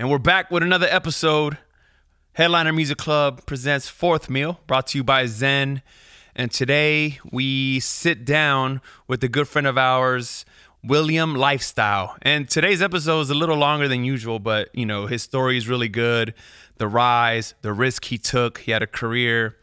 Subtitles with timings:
[0.00, 1.58] And we're back with another episode.
[2.32, 5.82] Headliner Music Club presents Fourth Meal, brought to you by Zen.
[6.34, 10.46] And today we sit down with a good friend of ours,
[10.82, 12.16] William Lifestyle.
[12.22, 15.68] And today's episode is a little longer than usual, but you know, his story is
[15.68, 16.32] really good.
[16.78, 18.56] The rise, the risk he took.
[18.56, 19.58] He had a career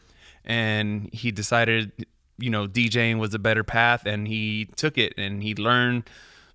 [0.45, 2.05] and he decided,
[2.37, 6.07] you know, DJing was a better path and he took it and he learned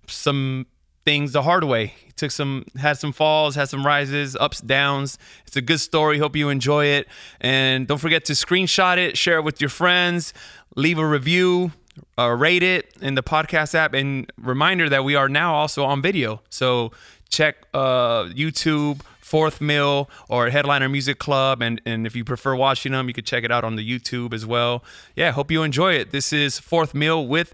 [0.07, 0.67] some
[1.05, 1.87] things the hard way.
[1.87, 5.17] He took some, had some falls, had some rises, ups, downs.
[5.45, 6.17] It's a good story.
[6.17, 7.07] Hope you enjoy it.
[7.41, 10.33] And don't forget to screenshot it, share it with your friends,
[10.75, 11.71] leave a review,
[12.17, 13.93] uh, rate it in the podcast app.
[13.93, 16.41] And reminder that we are now also on video.
[16.49, 16.91] So
[17.29, 21.61] check uh, YouTube, Fourth Meal, or Headliner Music Club.
[21.61, 24.33] And, and if you prefer watching them, you could check it out on the YouTube
[24.33, 24.83] as well.
[25.15, 26.11] Yeah, hope you enjoy it.
[26.11, 27.53] This is Fourth Meal with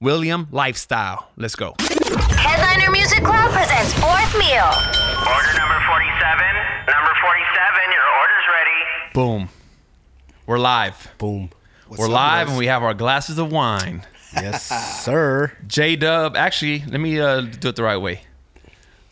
[0.00, 1.28] William Lifestyle.
[1.36, 1.74] Let's go.
[1.80, 4.70] Headliner Music Club presents Fourth Meal.
[5.26, 6.54] Order number 47.
[6.86, 9.12] Number 47, your order's ready.
[9.14, 9.48] Boom.
[10.46, 11.08] We're live.
[11.18, 11.50] Boom.
[11.88, 14.04] We're live and we have our glasses of wine.
[14.34, 15.52] Yes, sir.
[15.66, 18.20] J Dub, actually, let me uh, do it the right way.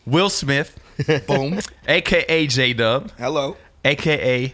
[0.05, 0.79] Will Smith,
[1.27, 1.59] Boom.
[1.87, 3.57] aka J Dub, Hello.
[3.83, 4.53] aka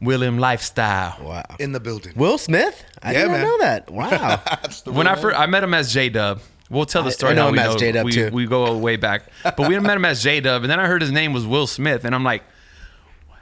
[0.00, 1.16] William Lifestyle.
[1.24, 1.44] Wow.
[1.60, 2.12] In the building.
[2.16, 2.84] Will Smith?
[3.02, 3.42] I Yeah, did not man.
[3.46, 3.90] know that.
[3.90, 4.40] Wow.
[4.92, 6.40] When I first, I met him as J Dub.
[6.70, 7.32] We'll tell the story.
[7.32, 8.30] I know him we as J-Dub, we, too.
[8.32, 11.02] we go way back, but we met him as J Dub, and then I heard
[11.02, 12.42] his name was Will Smith, and I'm like,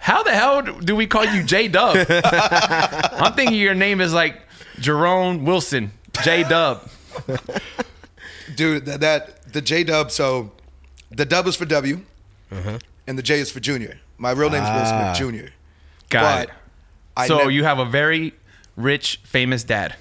[0.01, 1.95] how the hell do we call you J Dub?
[2.11, 4.41] I'm thinking your name is like
[4.81, 5.93] Jerome Wilson,
[6.25, 6.89] J Dub.
[8.57, 8.87] dude.
[8.87, 10.11] That, that the J Dub.
[10.11, 10.51] So
[11.11, 12.01] the dub is for W,
[13.07, 13.99] and the J is for Junior.
[14.19, 15.13] My real name's Will Ah.
[15.15, 15.51] Smith Jr.
[16.09, 16.55] Got but it.
[17.17, 18.35] I So nev- you have a very
[18.77, 19.95] rich, famous dad.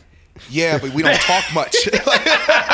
[0.49, 1.75] yeah, but we don't talk much.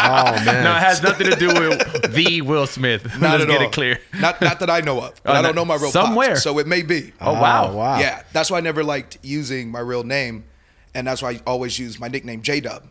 [0.07, 0.63] Oh man.
[0.63, 3.03] No, it has nothing to do with the Will Smith.
[3.19, 3.67] Not Let's at get all.
[3.67, 3.99] it clear.
[4.19, 5.19] Not not that I know of.
[5.23, 6.29] But Oh, I don't uh, know my real somewhere.
[6.29, 7.11] pops, so it may be.
[7.19, 7.99] Oh wow, Oh, wow.
[7.99, 10.43] Yeah, that's why I never liked using my real name,
[10.93, 12.83] and that's why I always use my nickname J Dub,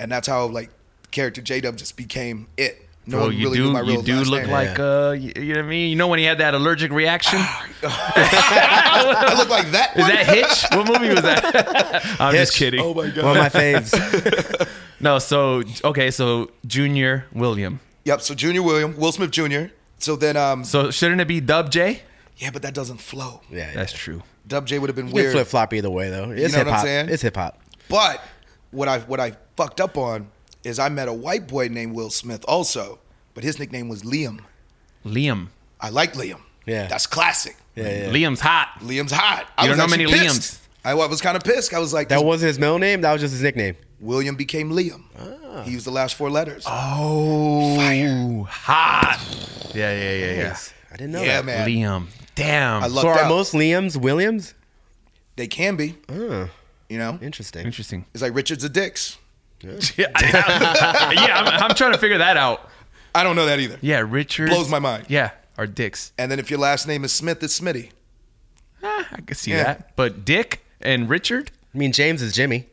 [0.00, 0.70] and that's how like
[1.10, 2.83] character J Dub just became it.
[3.06, 4.50] No Bro, one you really do knew my real you do last look name.
[4.50, 5.90] like uh you, you know what I mean?
[5.90, 7.38] You know when he had that allergic reaction?
[7.82, 9.92] I look like that.
[9.96, 10.10] Is one?
[10.12, 10.64] that Hitch?
[10.72, 12.02] What movie was that?
[12.20, 12.80] I'm just kidding.
[12.80, 13.24] Oh my god.
[13.24, 14.68] One of my faves.
[15.00, 17.80] No, so okay, so Junior William.
[18.04, 18.20] Yep.
[18.22, 19.64] So Junior William, Will Smith Jr.
[19.98, 22.02] So then, um, So shouldn't it be Dub J?
[22.38, 23.40] yeah, but that doesn't flow.
[23.50, 23.58] Yeah.
[23.68, 23.74] yeah.
[23.74, 24.22] That's true.
[24.46, 25.32] Dub J would have been You weird.
[25.32, 26.30] flip flop either way though.
[26.30, 26.82] It's know what hip I'm hop.
[26.84, 27.08] saying?
[27.10, 27.60] It's hip hop.
[27.88, 28.22] But
[28.70, 30.28] what I what I fucked up on
[30.64, 32.98] is I met a white boy named Will Smith also,
[33.34, 34.40] but his nickname was Liam.
[35.04, 35.48] Liam.
[35.80, 36.40] I like Liam.
[36.66, 36.86] Yeah.
[36.86, 37.56] That's classic.
[37.76, 38.12] Yeah, yeah.
[38.12, 38.78] Liam's hot.
[38.80, 39.46] Liam's hot.
[39.58, 40.60] I You was don't know many pissed.
[40.84, 41.72] I was kind of pissed.
[41.74, 43.00] I was like, That wasn't his middle name.
[43.02, 43.76] That was just his nickname.
[44.00, 45.02] William became Liam.
[45.18, 45.62] Ah.
[45.62, 46.64] He used the last four letters.
[46.66, 49.18] Oh, hot.
[49.74, 50.32] Yeah, yeah, yeah, yeah.
[50.34, 50.72] Yes.
[50.92, 51.44] I didn't know yeah, that.
[51.44, 51.68] man.
[51.68, 52.06] Liam.
[52.34, 52.82] Damn.
[52.84, 53.28] I So are out.
[53.28, 54.54] most Liams Williams?
[55.36, 55.96] they can be.
[56.08, 56.48] Oh,
[56.88, 57.64] You know, interesting.
[57.66, 58.04] Interesting.
[58.14, 59.18] it's like Richard's a Dix.
[59.62, 62.68] Yeah, I, yeah I'm, I'm trying to figure that out.
[63.14, 63.78] I don't know that either.
[63.80, 65.06] Yeah, Richard Blows my mind.
[65.08, 66.12] Yeah, or Dicks.
[66.18, 67.90] And then if your last name is Smith, it's Smitty.
[68.82, 69.62] Ah, I can see Yeah.
[69.64, 69.96] that.
[69.96, 71.50] But Dick and Richard?
[71.74, 72.66] I mean, James is Jimmy.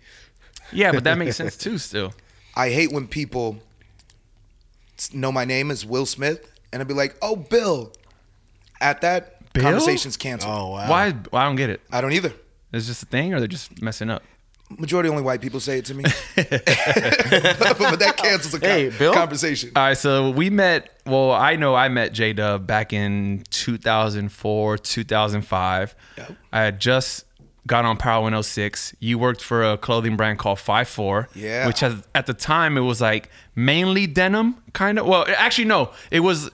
[0.74, 2.14] Yeah, but that makes sense too still.
[2.56, 3.60] I hate when people
[5.14, 7.94] know my name is Will Smith and I'd be like, "Oh, Bill."
[8.80, 9.64] At that, Bill?
[9.64, 10.52] conversation's canceled.
[10.54, 10.90] Oh wow.
[10.90, 11.14] Why?
[11.32, 11.82] Well, I don't get it.
[11.92, 12.34] I don't either.
[12.74, 14.24] Is this a thing or they're just messing up?
[14.78, 18.90] Majority only white people say it to me, but, but that cancels a con- Hey,
[18.90, 19.14] Bill?
[19.14, 19.72] conversation.
[19.76, 20.90] All right, so we met.
[21.06, 25.96] Well, I know I met J Dub back in 2004, 2005.
[26.18, 26.32] Yep.
[26.54, 27.26] I had just
[27.68, 28.96] got on Power 106.
[29.00, 31.30] You worked for a clothing brand called Five Four.
[31.36, 31.68] Yeah.
[31.68, 35.06] Which has, at the time it was like mainly denim, kind of.
[35.06, 36.50] Well, actually no, it was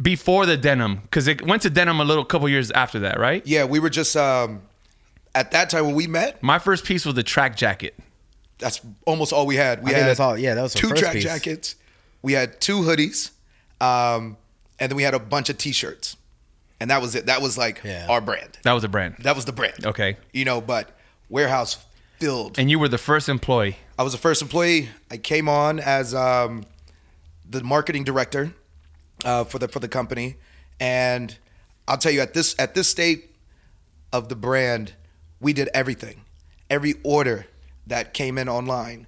[0.00, 3.44] before the denim because it went to denim a little couple years after that, right?
[3.46, 4.62] yeah, we were just um,
[5.34, 6.42] at that time when we met.
[6.42, 7.94] My first piece was the track jacket.
[8.58, 9.82] That's almost all we had.
[9.82, 11.24] We I had think that's all- yeah, that was the two first track piece.
[11.24, 11.74] jackets.
[12.22, 13.30] We had two hoodies,
[13.80, 14.36] um,
[14.78, 16.16] and then we had a bunch of T-shirts,
[16.78, 17.26] and that was it.
[17.26, 18.06] That was like Yeah.
[18.08, 18.58] our brand.
[18.62, 19.16] That was a brand.
[19.20, 19.84] That was the brand.
[19.84, 20.16] Okay.
[20.32, 20.96] You know, but
[21.28, 21.78] warehouse
[22.20, 22.58] filled.
[22.58, 23.78] And you were the first employee.
[23.98, 24.90] I was the first employee.
[25.10, 26.64] I came on as um,
[27.48, 28.52] the marketing director
[29.24, 30.36] uh, for the for the company,
[30.78, 31.36] and
[31.88, 33.34] I'll tell you at this at this state
[34.12, 34.92] of the brand,
[35.42, 36.22] we did everything.
[36.70, 37.46] Every order
[37.88, 39.06] that came in online,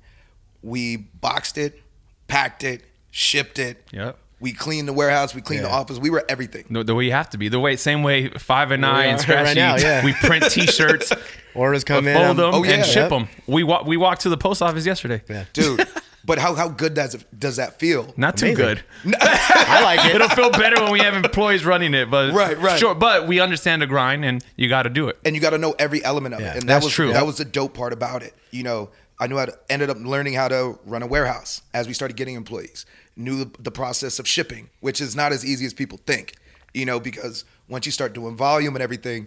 [0.62, 1.80] we boxed it,
[2.28, 3.82] packed it, shipped it.
[3.92, 4.18] Yep.
[4.40, 5.34] We cleaned the warehouse.
[5.34, 5.98] We cleaned the office.
[5.98, 6.66] We were everything.
[6.68, 7.48] The, the way you have to be.
[7.48, 9.44] The way, same way five and We nine, are scratchy.
[9.46, 10.04] right now, yeah.
[10.04, 11.12] We print T-shirts,
[11.54, 12.14] Orders come in.
[12.14, 12.72] fold I'm- them, Oh, yeah.
[12.72, 13.10] and ship Yep.
[13.10, 13.28] them.
[13.46, 15.22] We wa- we walked to the post office yesterday.
[15.30, 15.44] Yeah.
[15.54, 15.86] dude.
[16.26, 18.14] But how how good does it does that feel?
[18.16, 18.64] Not too Amazing.
[18.64, 18.84] good.
[19.20, 20.14] I like it.
[20.14, 22.78] It'll feel better when we have employees running it, but Right, right.
[22.78, 25.18] Sure, but we understand the grind, and you got to do it.
[25.24, 26.52] and you got to know every element of Yeah.
[26.52, 26.56] it.
[26.60, 27.12] And that That's was true.
[27.12, 28.34] that was the dope part about it.
[28.50, 31.86] You know, I knew how to ended up learning how to run a warehouse as
[31.86, 32.86] we started getting employees.
[33.16, 36.34] Knew the, the process of shipping, which is not as easy as people think.
[36.72, 39.26] You know, because once you start doing volume and everything,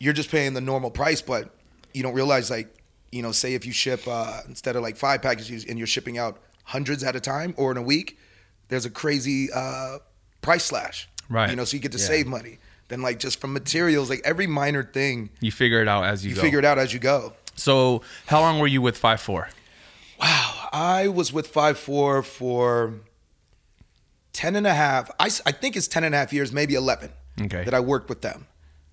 [0.00, 1.54] you're just paying the normal price, but
[1.92, 2.74] you don't realize like,
[3.14, 6.18] you know, say if you ship uh, instead of like five packages and you're shipping
[6.18, 8.18] out hundreds at a time or in a week,
[8.68, 9.98] there's a crazy uh,
[10.42, 11.08] price slash.
[11.28, 11.48] Right.
[11.50, 12.04] You know, so you get to Yeah.
[12.06, 12.58] save money.
[12.88, 16.30] Then like just from materials, like every minor thing You figure it out as you,
[16.30, 16.42] you go.
[16.42, 17.34] figure it out as you go.
[17.56, 19.48] So, how long were you with Five Four?
[20.20, 20.68] Wow.
[20.72, 22.94] I was with 5-4 for
[24.32, 25.08] 10 and a half.
[25.20, 27.10] I, I think it's 10 and a half years, maybe 11
[27.42, 27.62] Okay.
[27.64, 28.46] that I worked with them.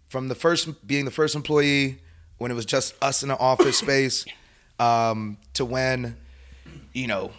[0.07, 1.99] From the first, being the first employee,
[2.41, 4.25] when it was just us in an office space,
[4.79, 6.17] um, to when,
[6.91, 7.31] you know,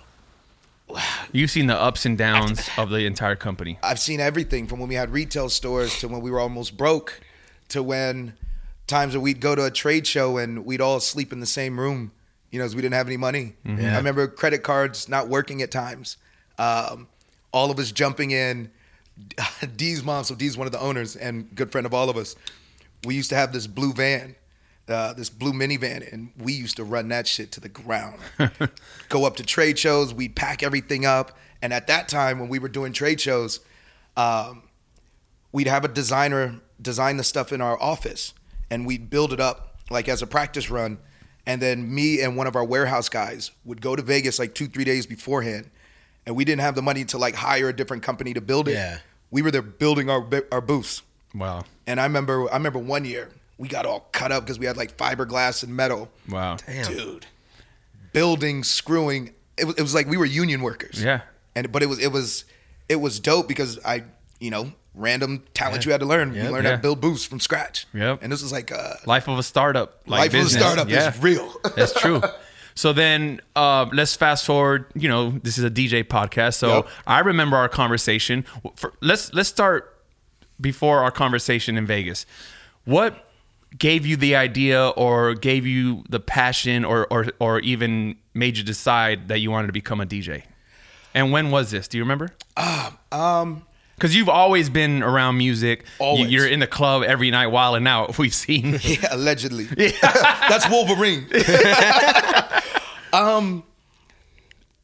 [1.33, 3.79] You've seen the ups and downs of the entire company.
[3.83, 7.21] I've seen everything from when we had retail stores to when we were almost broke
[7.71, 8.35] to when
[8.87, 11.81] times where we'd go to a trade show and we'd all sleep in the same
[11.81, 12.13] room,
[12.51, 13.55] you know, because we didn't have any money.
[13.67, 16.19] I remember credit cards not working at times.
[16.59, 17.09] Um,
[17.53, 18.71] all of us jumping in.
[19.77, 22.37] Dee's mom, so Dee's one of the owners and good friend of all of us.
[23.05, 24.37] We used to have this blue van,
[24.93, 28.19] uh, this blue minivan, and we used to run that shit to the ground.
[29.09, 31.37] Go up to trade shows, we'd pack everything up.
[31.61, 33.61] And at that time, when we were doing trade shows,
[34.17, 34.63] um,
[35.53, 38.35] we'd have a designer design the stuff in our office
[38.71, 40.99] and we'd build it up like as a practice run
[41.47, 44.67] and then me and one of our warehouse guys would go to vegas like two
[44.67, 45.71] three days beforehand
[46.27, 48.73] and we didn't have the money to like hire a different company to build it
[48.73, 48.99] Yeah.
[49.31, 51.03] we were there building our our booths
[51.37, 51.63] Wow.
[51.87, 53.31] and i remember i remember one year
[53.63, 56.57] we got all cut up because we had like fiberglass and metal Wow.
[56.67, 56.93] Damn.
[56.93, 57.27] dude
[58.13, 61.21] building screwing it was, it was like we were union workers Yeah.
[61.55, 62.45] and but it was it was
[62.89, 64.03] it was dope because i
[64.41, 66.45] you know random talent you had to learn Yep.
[66.45, 68.19] you learned how to build booths from scratch Yep.
[68.23, 70.03] and this was like uh Life of a startup.
[70.07, 70.55] Like life business.
[70.57, 71.09] of a startup Yeah.
[71.11, 72.21] is real That's true.
[72.75, 74.87] So then uh, let's fast forward.
[74.95, 76.89] You know, this is a DJ podcast, so Yep.
[77.07, 78.47] I remember our conversation.
[78.77, 79.95] For, let's let's start
[80.59, 82.25] before our conversation in Vegas.
[82.87, 83.32] What
[83.79, 88.65] gave you the idea, or gave you the passion, or or or even made you
[88.65, 90.43] decide that you wanted to become a DJ?
[91.15, 91.89] And when was this?
[91.89, 92.31] Do you remember?
[93.11, 93.65] um
[93.97, 95.85] Because you've always been around music.
[95.99, 96.31] Always.
[96.31, 98.17] You're in the club every night, while and out.
[98.23, 98.79] We've seen.
[98.83, 99.91] yeah allegedly Yeah.
[100.49, 101.27] that's wolverine
[103.13, 103.63] um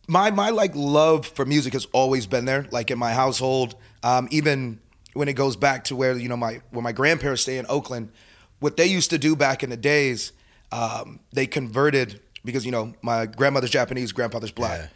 [0.07, 4.29] my my like love for music has always been there like in my household um
[4.31, 4.81] even
[5.15, 8.11] when it goes back to where you know my where my grandparents stay in oakland
[8.61, 10.33] what they used to do back in the days
[10.73, 14.87] um they converted because you know my grandmother's japanese grandfather's black Yeah.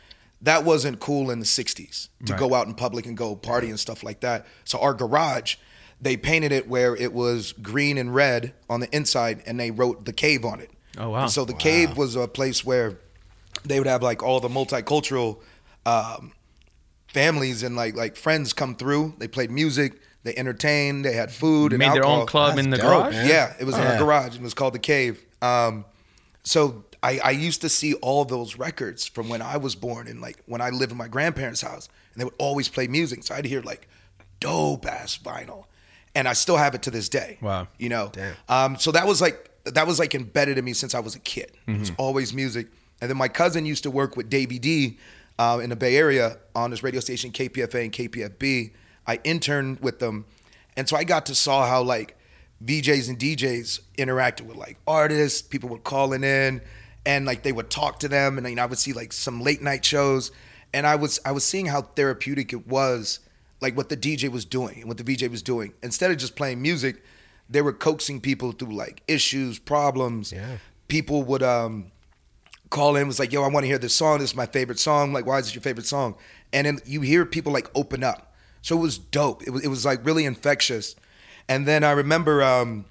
[0.42, 2.38] that wasn't cool in the 60s to Right.
[2.40, 5.56] go out in public and go party and stuff like that so our garage
[6.00, 10.04] they painted it where it was green and red on the inside and they wrote
[10.04, 11.22] the cave on it Oh, wow.
[11.22, 12.98] And so the cave was a place where
[13.64, 15.38] they would have like all the multicultural
[15.86, 16.32] um,
[17.08, 19.14] families and like like friends come through.
[19.18, 22.26] They played music, they entertained, they had food and Made their own alcohol.
[22.48, 23.12] club in the dope, garage.
[23.14, 23.28] man.
[23.28, 23.92] Yeah, it was in Yeah.
[23.94, 24.36] our garage.
[24.36, 25.20] It was called the Cave.
[25.40, 25.84] Um,
[26.44, 30.20] so I, I used to see all those records from when I was born and
[30.20, 33.24] like when I lived in my grandparents' house, and they would always play music.
[33.24, 33.88] So I'd hear like
[34.40, 35.64] dope ass vinyl,
[36.14, 37.38] and I still have it to this day.
[37.40, 37.68] Wow.
[37.78, 38.10] you know.
[38.12, 38.34] Damn.
[38.48, 41.20] Um, so that was like that was like embedded in me since I was a
[41.20, 41.52] kid.
[41.66, 42.66] It was always music.
[43.00, 44.98] And then my cousin used to work with Davey D
[45.38, 48.72] uh, in the Bay Area on this radio station KPFA and KPFB.
[49.06, 50.26] I interned with them,
[50.76, 52.16] and so I got to saw how like
[52.64, 55.42] VJs and DJs interacted with like artists.
[55.42, 56.60] People were calling in,
[57.04, 59.40] and like they would talk to them, and you know, I would see like some
[59.40, 60.30] late night shows,
[60.72, 63.20] and I was I was seeing how therapeutic it was,
[63.60, 65.74] like what the DJ was doing and what the VJ was doing.
[65.82, 67.02] Instead of just playing music,
[67.48, 70.32] they were coaxing people through like issues, problems.
[70.32, 70.58] Yeah.
[70.88, 71.90] People would um
[72.70, 74.18] call in was like, "Yo, I want to hear this song.
[74.18, 75.12] This is my favorite song.
[75.12, 76.16] Like, why is it your favorite song?"
[76.52, 78.31] And then you hear people like open up.
[78.62, 79.42] So it was dope.
[79.42, 80.96] It was it was like really infectious.
[81.48, 82.84] And then I remember um,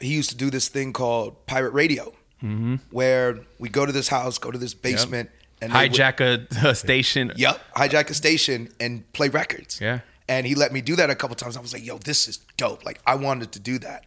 [0.00, 2.12] he used to do this thing called pirate radio,
[2.42, 2.76] Mm-hmm.
[2.92, 5.28] where we go to this house, go to this basement,
[5.60, 7.32] and they would- Hijack a, a station.
[7.34, 9.80] Yep, hijack a station and play records.
[9.80, 10.00] Yeah.
[10.28, 11.56] And he let me do that a couple times.
[11.56, 12.84] I was like, yo, this is dope.
[12.84, 14.04] Like, I wanted to do that.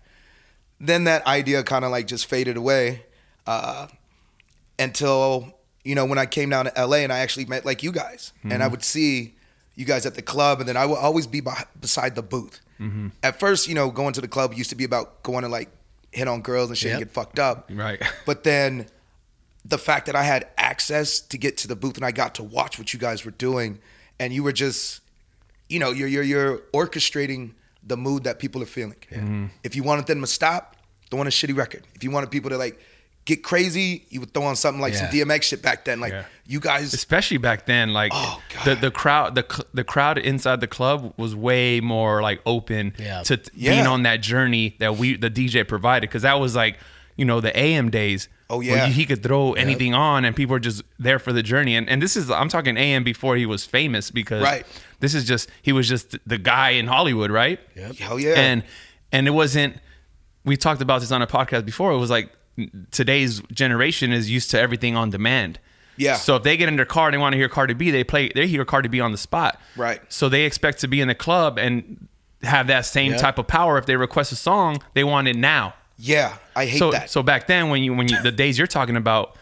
[0.79, 3.03] Then that idea kind of like just faded away
[3.48, 3.88] uh,
[4.79, 5.53] until,
[5.84, 8.34] you know, when I came down to LA and I actually met like you guys.
[8.43, 9.36] And I would see
[9.82, 12.62] you guys at the club and then I would always be beh- beside the booth.
[13.22, 15.70] At first, you know, going to the club used to be about going to like
[16.12, 17.70] hit on girls and shit and get fucked up.
[17.72, 18.02] Right.
[18.26, 18.88] But then
[19.64, 22.44] the fact that I had access to get to the booth, and I got to
[22.44, 23.80] watch what you guys were doing,
[24.20, 25.02] and you were just,
[25.70, 28.98] you know, you're you're you're orchestrating the mood that people are feeling.
[29.12, 29.46] Mm-hmm.
[29.64, 30.76] If you wanted them to stop,
[31.12, 31.86] throw on a shitty record.
[31.94, 32.80] If you wanted people to like
[33.25, 36.00] get crazy, you would throw on something like some DMX shit back then.
[36.00, 36.25] Like Yeah.
[36.48, 40.68] you guys, especially back then like Oh, the the crowd the the crowd inside the
[40.68, 43.22] club was way more like open Yeah.
[43.24, 43.72] to Yeah.
[43.74, 46.78] being on that journey that we the DJ provided because that was like
[47.16, 48.88] you know the AM days Oh, where yeah.
[48.88, 52.01] he could throw anything on and people were just there for the journey and and
[52.01, 54.66] this is I'm talking AM before he was famous because Right.
[55.00, 57.92] this is just he was just the guy in Hollywood right Yeah.
[58.00, 58.63] hell yeah, and
[59.12, 59.78] and it wasn't
[60.44, 62.30] we talked about this on a podcast before it was like
[62.91, 65.60] today's generation is used to everything on demand
[65.98, 66.15] Yeah.
[66.15, 68.03] so if they get in their car and they want to hear Cardi B they
[68.03, 70.01] play they hear Cardi B on the spot Right.
[70.10, 72.08] so they expect to be in the club and
[72.44, 73.18] have that same Yeah.
[73.18, 76.80] type of power if they request a song they want it now yeah, I hate
[76.80, 77.12] so that.
[77.12, 79.36] so back then when you when you the days you're talking about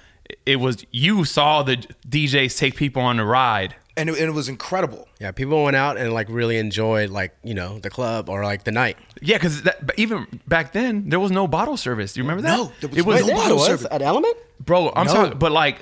[0.46, 4.34] it was you saw the DJs take people on the ride and it, and it
[4.34, 5.08] was incredible.
[5.20, 8.64] Yeah, people went out and like really enjoyed like you know the club or like
[8.66, 8.98] the night.
[9.22, 12.72] Yeah because even back then there was no bottle service do you remember that No,
[12.82, 13.88] there was it was no bottle service.
[13.92, 14.36] at Element.
[14.60, 15.14] Bro, I'm No.
[15.14, 15.78] talking, but like,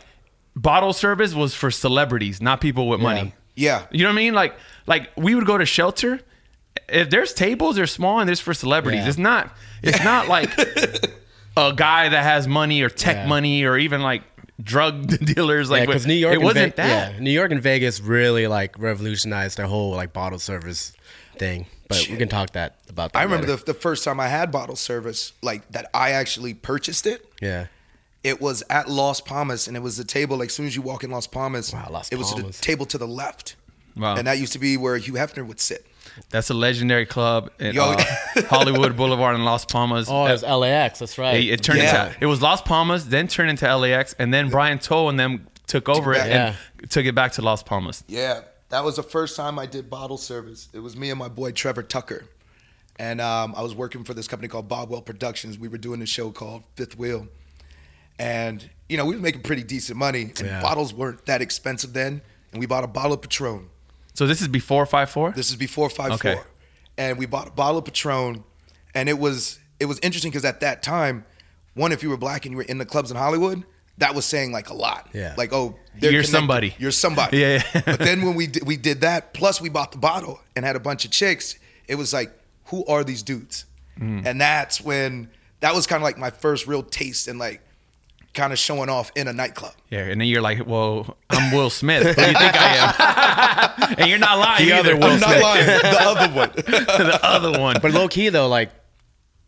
[0.56, 3.34] bottle service was for celebrities, not people with money.
[3.56, 4.34] Yeah, You know what I mean?
[4.36, 6.20] Like, like we would go to shelter.
[6.88, 9.02] If there's tables, they're small and there's for celebrities.
[9.02, 9.10] Yeah.
[9.10, 9.50] It's not.
[9.82, 10.56] It's not like
[11.58, 13.28] a guy that has money or tech Yeah.
[13.28, 14.22] money or even like
[14.62, 15.72] drug dealers.
[15.72, 17.14] Like, Yeah, because New York, it wasn't Ve- that.
[17.14, 20.94] Yeah, New York and Vegas really like revolutionized their whole like bottle service
[21.40, 21.66] thing.
[21.90, 23.14] But we can talk that about.
[23.14, 26.54] That I remember the, the first time I had bottle service, like that I actually
[26.54, 27.26] purchased it.
[27.42, 27.68] yeah.
[28.24, 30.38] It was at Las Palmas, and it was a table.
[30.38, 32.58] Like as soon as you walk in Las Palmas, Wow, Las it was Palmas.
[32.60, 33.56] the table to the left,
[33.96, 34.16] Wow.
[34.18, 35.86] and that used to be where Hugh Hefner would sit.
[36.32, 37.84] That's a legendary club in Yo.
[37.92, 38.04] uh,
[38.50, 40.08] Hollywood Boulevard in Las Palmas.
[40.10, 41.00] Oh, it's LAX.
[41.00, 41.36] That's right.
[41.36, 42.08] It, it turned Yeah.
[42.08, 45.48] into it was Las Palmas, then turned into LAX, and then Brian Toll and them
[45.68, 46.56] took over it back.
[46.82, 48.04] and took it back to Las Palmas.
[48.08, 50.70] Yeah, that was the first time I did bottle service.
[50.74, 52.26] It was me and my boy Trevor Tucker,
[52.98, 55.58] and um, I was working for this company called Bobwell Productions.
[55.58, 57.28] We were doing a show called Fifth Wheel,
[58.20, 60.62] and you know we were making pretty decent money, and Yeah.
[60.62, 62.22] bottles weren't that expensive then.
[62.54, 63.70] And we bought a bottle of Patron.
[64.14, 65.32] So this is before five four.
[65.32, 66.36] This is before five Okay.
[66.36, 66.48] four,
[66.98, 68.44] and we bought a bottle of Patron,
[68.96, 71.26] and it was it was interesting because at that time,
[71.76, 73.64] one if you were black and you were in the clubs in Hollywood,
[74.00, 75.10] that was saying like a lot.
[75.14, 75.34] Yeah.
[75.38, 76.32] like oh, You're connected.
[76.32, 76.76] somebody.
[76.78, 77.38] You're somebody.
[77.42, 77.82] Yeah, yeah.
[77.86, 80.76] but then when we did, we did that, plus we bought the bottle and had
[80.76, 82.32] a bunch of chicks, it was like,
[82.66, 83.66] who are these dudes?
[84.00, 84.26] Mm.
[84.26, 85.30] And that's when
[85.62, 87.62] that was kind of like my first real taste and like
[88.36, 89.74] kind of showing off in a nightclub.
[89.90, 92.04] Yeah, and then you're like, "Well, I'm Will Smith.
[92.06, 92.76] Who do you think I
[93.80, 94.68] am?" and you're not lying.
[94.68, 94.90] The either.
[94.92, 95.66] other Will I'm not lying.
[95.66, 96.52] The other one.
[96.56, 97.78] the other one.
[97.82, 98.70] But low key though, like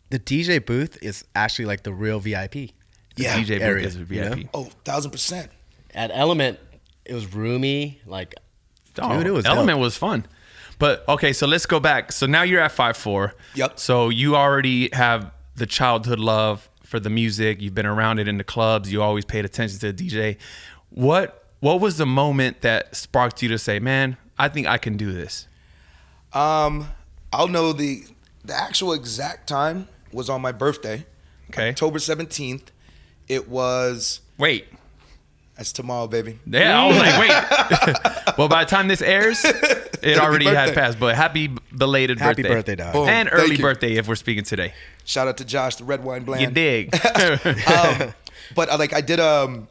[0.08, 2.70] the DJ booth is actually like the real VIP.
[3.16, 3.36] Yeah.
[3.38, 4.36] DJ booth area, is a you know?
[4.54, 5.50] Oh, thousand percent.
[5.94, 6.58] At Element,
[7.04, 8.00] it was roomy.
[8.06, 8.34] Like,
[8.98, 9.80] Oh, dude, it was Element dope.
[9.80, 10.26] was fun.
[10.78, 12.12] But okay, so let's go back.
[12.12, 13.34] So now you're at five four.
[13.54, 13.78] Yep.
[13.78, 17.60] So you already have the childhood love for the music.
[17.60, 18.90] You've been around it in the clubs.
[18.92, 20.36] You always paid attention to the DJ.
[20.90, 24.96] What What was the moment that sparked you to say, "Man, I think I can
[24.96, 25.46] do this"?
[26.32, 26.88] Um,
[27.32, 28.04] I'll know the
[28.44, 31.04] the actual exact time was on my birthday,
[31.50, 31.70] Okay.
[31.70, 32.70] October seventeenth.
[33.30, 34.66] It was Wait.
[35.56, 36.40] that's tomorrow, baby.
[36.46, 38.34] Yeah, I was like, wait.
[38.38, 40.98] well, by the time this airs, it already had passed.
[40.98, 42.54] But happy belated Happy birthday.
[42.54, 42.92] birthday, dog.
[42.92, 43.08] Boom.
[43.08, 43.62] And Thank early you.
[43.62, 44.74] birthday if we're speaking today.
[45.04, 46.42] Shout out to Josh, the red wine bland.
[46.42, 46.92] You dig?
[47.44, 48.14] um,
[48.56, 49.68] but uh, like I did, um,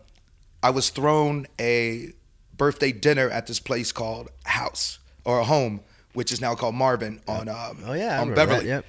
[0.64, 2.14] I was thrown a
[2.56, 5.82] birthday dinner at this place called House or a Home,
[6.14, 8.68] which is now called Marvin on um, oh yeah, I on remember Beverly.
[8.68, 8.86] that,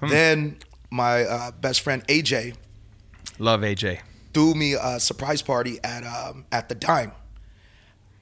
[0.00, 0.10] Yep.
[0.10, 0.58] Then
[0.90, 2.54] my uh, best friend AJ
[3.38, 4.00] Love AJ.
[4.34, 7.12] threw me a surprise party at um, at the Dime.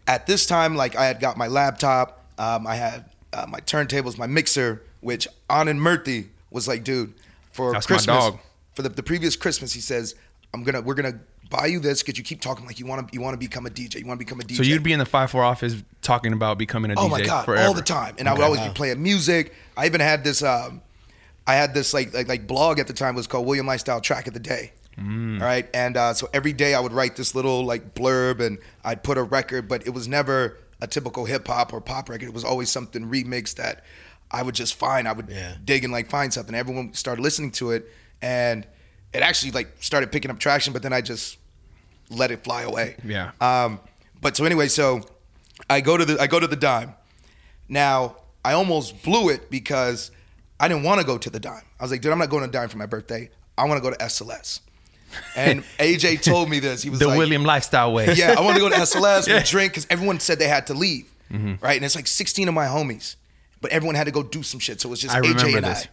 [0.07, 4.19] At this time, like I had got my laptop, um, I had uh, my turntables,
[4.19, 7.15] my mixer, which Anand Murthy was like, dude,
[7.53, 8.33] for That's Christmas,
[8.75, 10.15] for the, the previous Christmas, he says,
[10.53, 11.19] I'm gonna we're gonna
[11.51, 13.65] buy you this because you keep talking like you want to you want to become
[13.67, 14.57] a DJ, you want to become a DJ.
[14.57, 17.23] So you'd be in the five four office talking about becoming a Oh DJ my
[17.23, 17.67] god, forever.
[17.67, 19.55] all the time, and I would always be playing music.
[19.77, 20.43] I even had this.
[20.43, 20.83] Um,
[21.47, 24.27] I had this like, like like blog at the time was called William Lifestyle Track
[24.27, 24.73] of the Day.
[24.99, 25.41] Mm.
[25.41, 28.59] All right, and uh, so every day I would write this little like blurb, and
[28.85, 32.27] I'd put a record, but it was never a typical hip hop or pop record.
[32.27, 33.85] It was always something remixed that
[34.31, 35.07] I would just find.
[35.09, 35.55] I would Yeah.
[35.65, 36.55] dig and like find something.
[36.55, 37.91] Everyone started listening to it,
[38.23, 38.67] and
[39.13, 40.73] it actually like started picking up traction.
[40.73, 41.39] But then I just
[42.11, 42.97] let it fly away.
[43.05, 43.33] Yeah.
[43.41, 43.81] Um,
[44.21, 45.03] but so anyway, so
[45.71, 46.95] I go to the I go to the dime.
[47.69, 50.11] Now I almost blew it because
[50.61, 51.63] I didn't want to go to the dime.
[51.81, 53.31] I was like, dude, I'm not going to dime for my birthday.
[53.57, 54.61] I want to go to SLS.
[55.37, 56.83] And AJ told me this.
[56.83, 58.15] He was The like, William lifestyle way.
[58.15, 60.75] yeah, I want to go to SLS, and drink because everyone said they had to
[60.75, 61.65] leave, mm-hmm.
[61.65, 61.77] right?
[61.77, 63.17] And it's like 16 of my homies,
[63.61, 64.81] but everyone had to go do some shit.
[64.81, 65.85] So it was just I AJ and this.
[65.85, 65.89] I.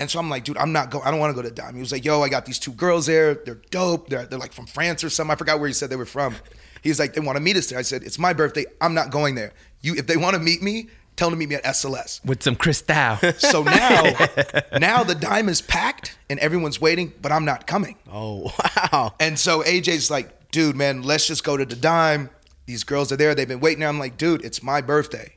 [0.00, 1.04] And so I'm like, dude, I'm not going.
[1.04, 1.74] I don't want to go to Dime.
[1.74, 3.34] He was like, yo, I got these two girls there.
[3.34, 4.08] They're dope.
[4.08, 5.32] They're, they're like from France or something.
[5.32, 6.36] I forgot where he said they were from.
[6.82, 7.78] He's like, they want to meet us there.
[7.78, 8.64] I said, it's my birthday.
[8.80, 9.52] I'm not going there.
[9.80, 12.24] You, if they want to meet me, tell them to meet me at SLS.
[12.24, 13.16] With some Cristal.
[13.38, 14.02] So now,
[14.78, 17.96] now the Dime is packed and everyone's waiting, but I'm not coming.
[18.10, 18.52] Oh
[18.92, 19.14] wow.
[19.20, 22.30] And so AJ's like, dude, man, let's just go to the dime.
[22.66, 23.34] These girls are there.
[23.34, 23.84] They've been waiting.
[23.84, 25.34] I'm like, dude, it's my birthday.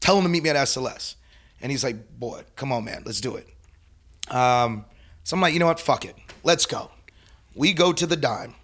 [0.00, 1.16] Tell them to meet me at SLS.
[1.60, 3.48] And he's like, boy, come on, man, let's do it.
[4.30, 4.84] Um,
[5.24, 5.80] so I'm like, you know what?
[5.80, 6.16] Fuck it.
[6.44, 6.90] Let's go.
[7.54, 8.54] We go to the dime.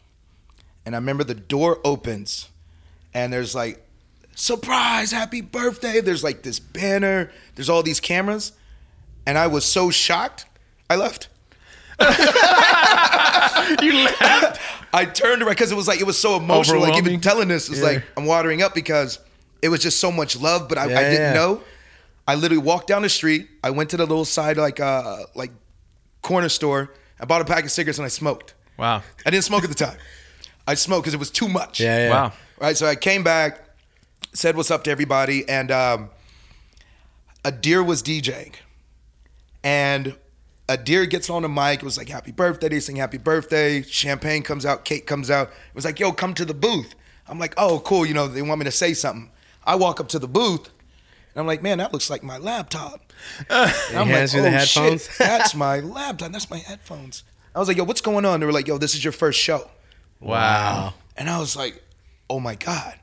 [0.84, 2.48] And I remember the door opens
[3.14, 3.84] and there's like,
[4.34, 6.00] surprise, happy birthday.
[6.00, 7.30] There's like this banner.
[7.54, 8.52] There's all these cameras.
[9.26, 10.46] And I was so shocked,
[10.90, 11.28] I left.
[13.82, 14.60] you left.
[14.92, 16.80] I turned around because it was like it was so emotional.
[16.80, 17.84] Like even telling this is Yeah.
[17.84, 19.18] like I'm watering up because
[19.62, 21.32] it was just so much love, but I, I didn't yeah.
[21.34, 21.62] know.
[22.26, 23.48] I literally walked down the street.
[23.62, 25.52] I went to the little side like uh like
[26.22, 26.92] corner store.
[27.20, 28.54] I bought a pack of cigarettes and I smoked.
[28.78, 29.02] Wow.
[29.24, 29.96] I didn't smoke at the time.
[30.66, 31.80] I smoked because it was too much.
[31.80, 32.10] Yeah, yeah.
[32.10, 32.32] Wow.
[32.60, 32.76] Right.
[32.76, 33.61] So I came back,
[34.32, 36.10] said what's up to everybody, and um,
[37.60, 38.54] deer was DJing,
[39.62, 40.16] and
[40.68, 41.80] a deer gets on the mic.
[41.80, 42.68] It was like happy birthday.
[42.68, 43.82] They sing happy birthday.
[43.82, 44.84] Champagne comes out.
[44.84, 45.48] Cake comes out.
[45.48, 46.94] It was like yo, come to the booth.
[47.28, 48.04] I'm like, oh, cool.
[48.04, 49.30] You know, they want me to say something.
[49.64, 50.68] I walk up to the booth.
[51.34, 53.12] And I'm like, man, that looks like my laptop.
[53.48, 55.06] And I'm He hands you the headphones?
[55.06, 56.32] shit, that's my laptop.
[56.32, 57.24] That's my headphones.
[57.54, 58.40] I was like, yo, what's going on?
[58.40, 59.70] They were like, yo, this is your first show.
[60.20, 60.94] Wow.
[61.16, 61.82] And I was like,
[62.28, 62.94] oh my God.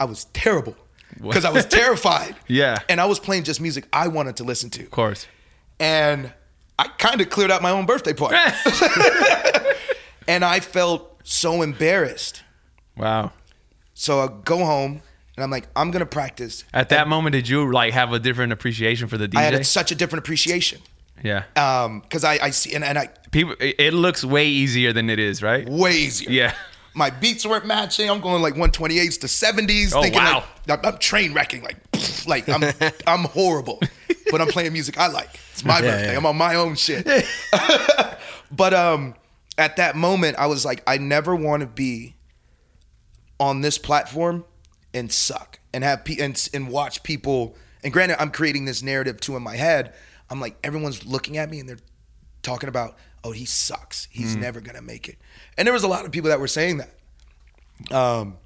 [0.00, 0.76] I was terrible
[1.20, 2.36] because I was terrified.
[2.46, 2.78] Yeah.
[2.88, 4.82] And I was playing just music I wanted to listen to.
[4.82, 5.26] Of course.
[5.80, 6.32] And
[6.78, 8.36] I kind of cleared out my own birthday party.
[10.28, 12.42] and I felt so embarrassed.
[12.96, 13.32] Wow.
[13.94, 15.02] So I go home
[15.36, 16.64] and I'm like, I'm going to practice.
[16.72, 19.38] At that moment, did you like have a different appreciation for the DJ?
[19.38, 20.80] I had such a different appreciation.
[21.22, 21.44] yeah.
[21.56, 25.18] Um, because I, I see, and, and I, People, it looks way easier than it
[25.18, 25.68] is, right?
[25.68, 26.30] way easier.
[26.30, 26.54] Yeah.
[26.94, 28.10] My beats weren't matching.
[28.10, 29.92] I'm going like 128s to 70s.
[29.94, 30.44] Oh, thinking wow.
[30.66, 31.62] like I'm, I'm train wrecking.
[31.62, 31.76] Like,
[32.26, 32.62] like I'm
[33.06, 33.80] I'm horrible,
[34.30, 35.28] but I'm playing music I like.
[35.52, 36.12] It's my Yeah, birthday.
[36.12, 36.18] yeah.
[36.18, 37.06] I'm on my own shit.
[38.50, 39.14] but um,
[39.56, 42.16] at that moment, I was like, I never want to be
[43.40, 44.44] on this platform
[44.94, 47.56] and suck and have pe- and, and watch people.
[47.84, 49.94] And granted, I'm creating this narrative too in my head.
[50.30, 51.78] I'm like, everyone's looking at me and they're
[52.42, 54.08] talking about, oh, he sucks.
[54.10, 54.40] He's Mm.
[54.40, 55.18] never gonna make it.
[55.58, 57.94] And there was a lot of people that were saying that.
[57.94, 58.36] Um,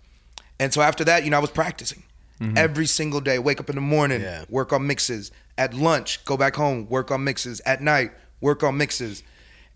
[0.59, 2.03] and so after that, you know, I was practicing
[2.41, 2.59] Mm-hmm.
[2.59, 3.39] every single day.
[3.39, 4.45] Wake up in the morning, Yeah.
[4.49, 5.31] work on mixes.
[5.57, 7.61] At lunch, go back home, work on mixes.
[7.65, 9.23] At night, work on mixes.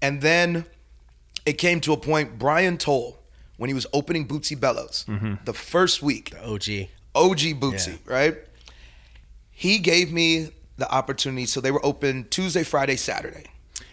[0.03, 0.64] And then
[1.44, 2.40] it came to a point.
[2.40, 3.18] Brian Toll,
[3.57, 5.35] when he was opening Bootsy Bellows, Mm-hmm.
[5.44, 6.88] the first week, OG.
[7.14, 8.37] OG Bootsy, right?
[9.53, 11.46] He gave me the opportunity.
[11.46, 13.44] So they were open Tuesday, Friday, Saturday.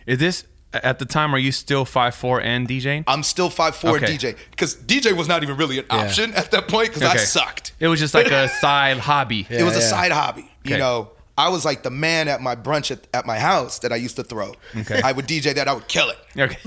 [0.08, 1.34] Is this at the time?
[1.36, 3.04] Are you still five four and DJing?
[3.08, 4.18] I'm still 5'4 Okay.
[4.18, 7.74] DJ because DJ was not even really an option at that point because I sucked.
[7.80, 9.46] It was just like a side hobby.
[9.50, 10.50] it was a side hobby.
[10.64, 13.92] You know, I was like the man at my brunch at, at my house that
[13.92, 14.54] I used to throw.
[14.78, 15.02] Okay.
[15.04, 16.18] I would DJ that, I would kill it.
[16.38, 16.58] Okay.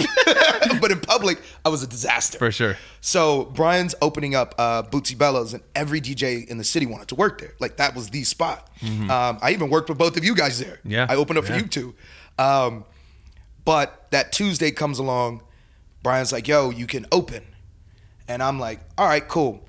[0.80, 2.36] but in public, I was a disaster.
[2.38, 2.76] For sure.
[3.00, 7.14] So Brian's opening up uh, Bootsy Bellows, and every DJ in the city wanted to
[7.14, 7.54] work there.
[7.60, 8.68] Like that was the spot.
[8.82, 10.76] Um, I even worked with both of you guys there.
[10.78, 10.90] Mm-hmm.
[10.90, 11.06] Yeah.
[11.08, 11.94] I opened up for you two.
[12.38, 12.84] Um,
[13.66, 15.42] but that Tuesday comes along,
[16.02, 17.42] Brian's like, "Yo, you can open,"
[18.26, 19.62] and I'm like, "All right, cool."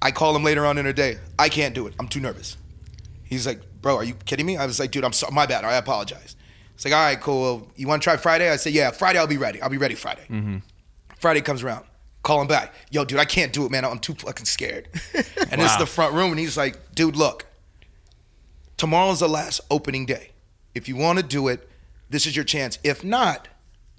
[0.00, 1.18] I call him later on in the day.
[1.38, 1.94] I can't do it.
[2.00, 2.56] I'm too nervous.
[3.22, 5.64] He's like, "Bro, are you kidding me?" I was like, "Dude, I'm so, my bad.
[5.64, 6.34] I apologize."
[6.74, 7.70] It's like, "All right, cool.
[7.76, 9.20] You want to try Friday?" I said, "Yeah, Friday.
[9.20, 9.62] I'll be ready.
[9.62, 10.56] I'll be ready Friday." Mm-hmm.
[11.20, 11.84] Friday comes around.
[12.22, 12.72] Call him back.
[12.90, 13.84] Yo, dude, I can't do it, man.
[13.84, 14.88] I'm too fucking scared.
[15.50, 17.44] And this is the front room, and he's like, dude, look,
[18.78, 20.30] tomorrow's the last opening day.
[20.74, 21.68] If you want to do it,
[22.12, 22.78] this is your chance.
[22.84, 23.48] If not,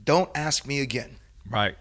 [0.03, 1.17] don't ask me again.
[1.49, 1.75] Right.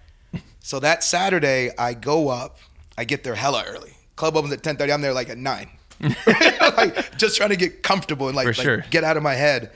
[0.61, 2.59] So that Saturday, I go up.
[2.97, 3.93] I get there hella early.
[4.17, 4.93] Club opens at 10:30.
[4.93, 8.85] I'm there like at nine, like just trying to get comfortable and like, like, sure.
[8.91, 9.73] get out of my head.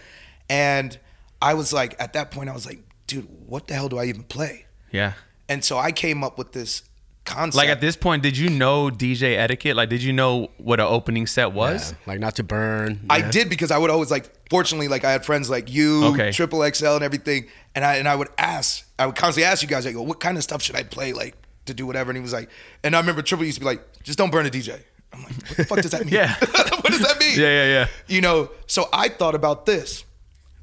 [0.49, 0.99] And
[1.41, 4.05] I was like, at that point, I was like, dude, what the hell do I
[4.07, 4.67] even play?
[4.93, 5.15] Yeah.
[5.49, 6.83] And so I came up with this
[7.27, 7.57] concept.
[7.57, 9.77] Like at this point, did you know DJ etiquette?
[9.77, 11.93] Like, did you know what an opening set was?
[11.93, 13.01] Yeah, like not to burn.
[13.11, 14.31] I did because I would always like.
[14.49, 16.31] Fortunately, like I had friends like you, Okay.
[16.31, 18.89] Triple XL, and everything, and I and I would ask.
[18.99, 21.35] I would constantly ask you guys, like, what kind of stuff should I play, like
[21.67, 22.11] to do whatever.
[22.11, 22.49] And he was like,
[22.85, 24.81] and I remember Triple used to be like, just don't burn a DJ.
[25.13, 26.15] I'm like, what the fuck does that mean?
[26.15, 26.35] Yeah.
[26.39, 27.39] what does that mean?
[27.39, 27.87] Yeah, yeah, yeah.
[28.07, 30.05] You know, so I thought about this.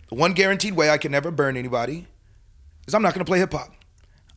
[0.09, 2.07] The one guaranteed way I can never burn anybody
[2.87, 3.69] is I'm not going to play hip hop.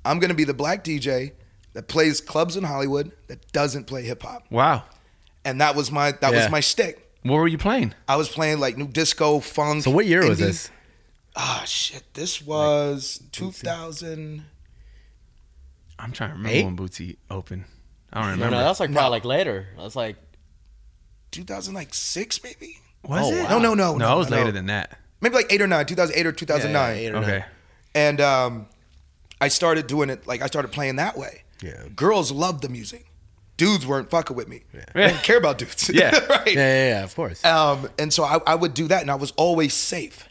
[0.07, 1.33] I'm gonna be the black DJ
[1.77, 4.45] that plays clubs in Hollywood that doesn't play hip hop.
[4.51, 4.85] Wow.
[5.45, 6.41] And that was my that Yeah.
[6.43, 7.03] was my stick.
[7.23, 7.93] What were you playing?
[8.09, 9.85] I was playing like new disco, funk.
[9.85, 10.71] So what year was this?
[11.37, 12.03] Ah, shit.
[12.15, 14.45] This was 2000.
[15.99, 16.65] I'm trying to remember Eight?
[16.65, 17.65] when Bootsy opened.
[18.13, 18.57] I don't remember.
[18.57, 19.01] no, that's like No.
[19.01, 19.67] probably like later.
[19.79, 20.17] That's like
[21.33, 23.43] 2006 maybe was Oh, it?
[23.45, 23.59] wow.
[23.59, 24.37] no no no No, it was no.
[24.39, 24.99] later than that.
[25.21, 27.31] maybe like 8 or 9 2008 or 2009 Yeah, eight or Okay.
[27.39, 27.45] nine.
[27.95, 28.67] and um
[29.41, 31.85] i started doing it like i started playing that way Yeah.
[31.95, 33.07] girls loved the music
[33.57, 34.85] dudes weren't fucking with me Yeah.
[34.95, 36.11] I didn't care about dudes Yeah.
[36.31, 37.45] right Yeah, yeah, yeah, of course.
[37.45, 40.29] um and so I, I would do that and i was always safe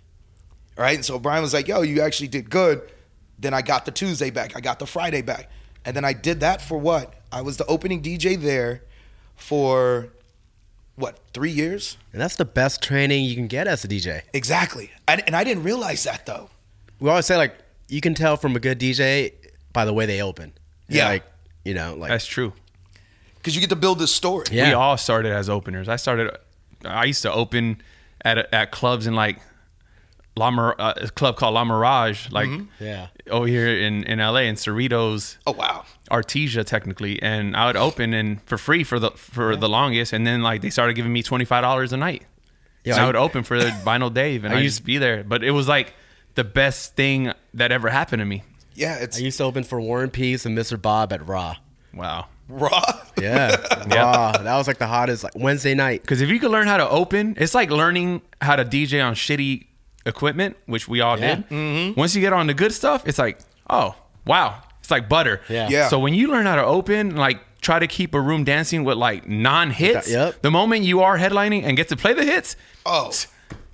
[0.77, 2.81] right and so brian was like yo you actually did good
[3.39, 5.49] then i got the tuesday back i got the friday back
[5.85, 8.81] and then i did that for what i was the opening dj there
[9.35, 10.09] for
[10.95, 14.21] what three years And that's the best training you can get as a DJ.
[14.33, 14.91] Exactly.
[15.09, 16.49] I, and I didn't realize that though.
[17.01, 17.53] We always say like
[17.89, 19.33] you can tell from a good DJ
[19.73, 20.53] by the way they open.
[20.87, 21.07] Yeah.
[21.09, 21.23] Like,
[21.63, 22.53] you know, like That's true.
[23.35, 24.45] Because you get to build this story.
[24.51, 24.69] Yeah.
[24.69, 25.87] We all started as openers.
[25.89, 26.35] I started.
[26.83, 27.81] I used to open
[28.23, 29.39] at at clubs in like
[30.37, 33.07] La Mir- uh, a club called La Mirage, like Yeah.
[33.29, 35.85] over here in in LA, in Cerritos, Oh wow.
[36.11, 40.25] Artesia technically, and I would open and for free for the for the longest, and
[40.27, 42.23] then like they started giving me twenty five dollars a night.
[42.83, 44.83] Yeah, and I I- would open for the Vinyl Dave, and I I used- to
[44.83, 45.23] be there.
[45.23, 45.93] But it was like
[46.35, 48.43] the best thing that ever happened to me.
[48.75, 50.79] Yeah, it's I used to open for Warren Peace and Mr.
[50.81, 51.55] Bob at Raw.
[51.93, 52.27] Wow.
[52.49, 52.81] raw.
[53.21, 53.55] Yeah.
[53.87, 54.33] Raw.
[54.33, 56.01] That was like the hottest like Wednesday night.
[56.01, 59.15] Because if you could learn how to open, it's like learning how to DJ on
[59.15, 59.67] shitty
[60.05, 61.35] equipment, which we all Yeah.
[61.35, 61.49] did.
[61.49, 61.99] Mm-hmm.
[61.99, 64.61] Once you get on the good stuff, it's like, oh, wow.
[64.81, 65.39] It's like butter.
[65.47, 65.69] Yeah.
[65.69, 65.87] Yeah.
[65.87, 68.97] So when you learn how to open, like try to keep a room dancing with
[68.97, 70.41] like non hits, Yep.
[70.41, 73.11] the moment you are headlining and get to play the hits, Oh,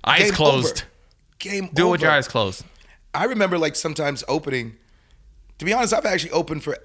[0.04, 0.82] eyes Game closed.
[0.82, 0.86] over.
[1.40, 1.70] game.
[1.74, 2.06] Do it with over.
[2.06, 2.64] your eyes closed.
[3.12, 4.76] I remember like sometimes opening.
[5.62, 6.72] To be honest, I've actually opened for.
[6.72, 6.82] It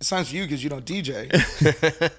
[0.00, 1.28] sounds for you because you don't DJ.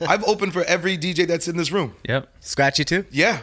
[0.07, 1.95] I've opened for every DJ that's in this room.
[2.07, 2.31] Yep.
[2.41, 3.07] Scratchy too?
[3.09, 3.41] Yeah,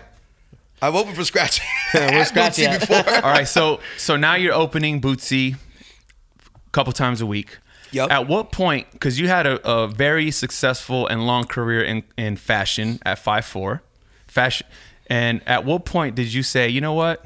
[0.80, 1.64] I've opened for Scratchy.
[1.92, 3.14] Where's At Scratchy before.
[3.16, 7.58] All right, so so now you're opening Bootsy a couple times a week.
[7.90, 8.12] Yep.
[8.12, 8.92] At what point?
[8.92, 13.44] Because you had a, a very successful and long career in, in fashion at five
[13.44, 13.82] four,
[14.28, 14.68] fashion.
[15.08, 17.24] And at what point did you say, you know what,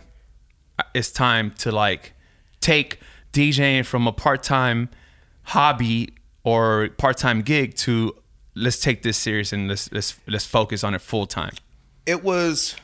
[0.94, 2.14] it's time to like
[2.62, 3.00] take
[3.34, 4.88] DJing from a part time
[5.42, 8.14] hobby or part time gig to
[8.54, 11.52] let's take this serious and let's let's let's focus on it full time.
[12.06, 12.76] it was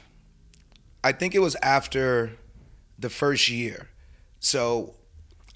[1.05, 2.33] i think it was after
[2.99, 3.89] the first year.
[4.41, 4.95] So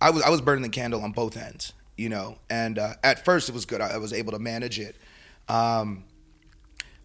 [0.00, 3.24] i was i was burning the candle on both ends you know and uh, at
[3.24, 3.80] first it was good.
[3.80, 4.96] I, I was able to manage it.
[5.48, 6.04] Um,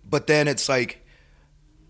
[0.10, 1.06] but then it's like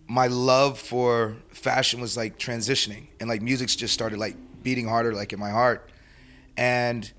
[0.08, 5.14] my love for fashion was like transitioning and like music's just started like beating harder
[5.14, 5.90] like in my heart
[6.58, 7.12] and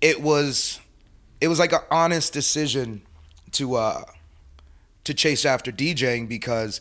[0.00, 0.80] it was
[1.40, 3.02] it was like an honest decision
[3.52, 4.02] to uh
[5.04, 6.80] to chase after DJing because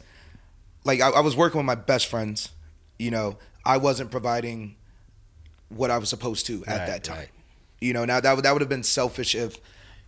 [0.86, 2.50] like I, I was working with my best friends,
[3.00, 4.76] you know, I wasn't providing
[5.70, 7.18] what I was supposed to at Right, that time.
[7.18, 7.30] right.
[7.82, 9.58] You know, now that would that would have been selfish if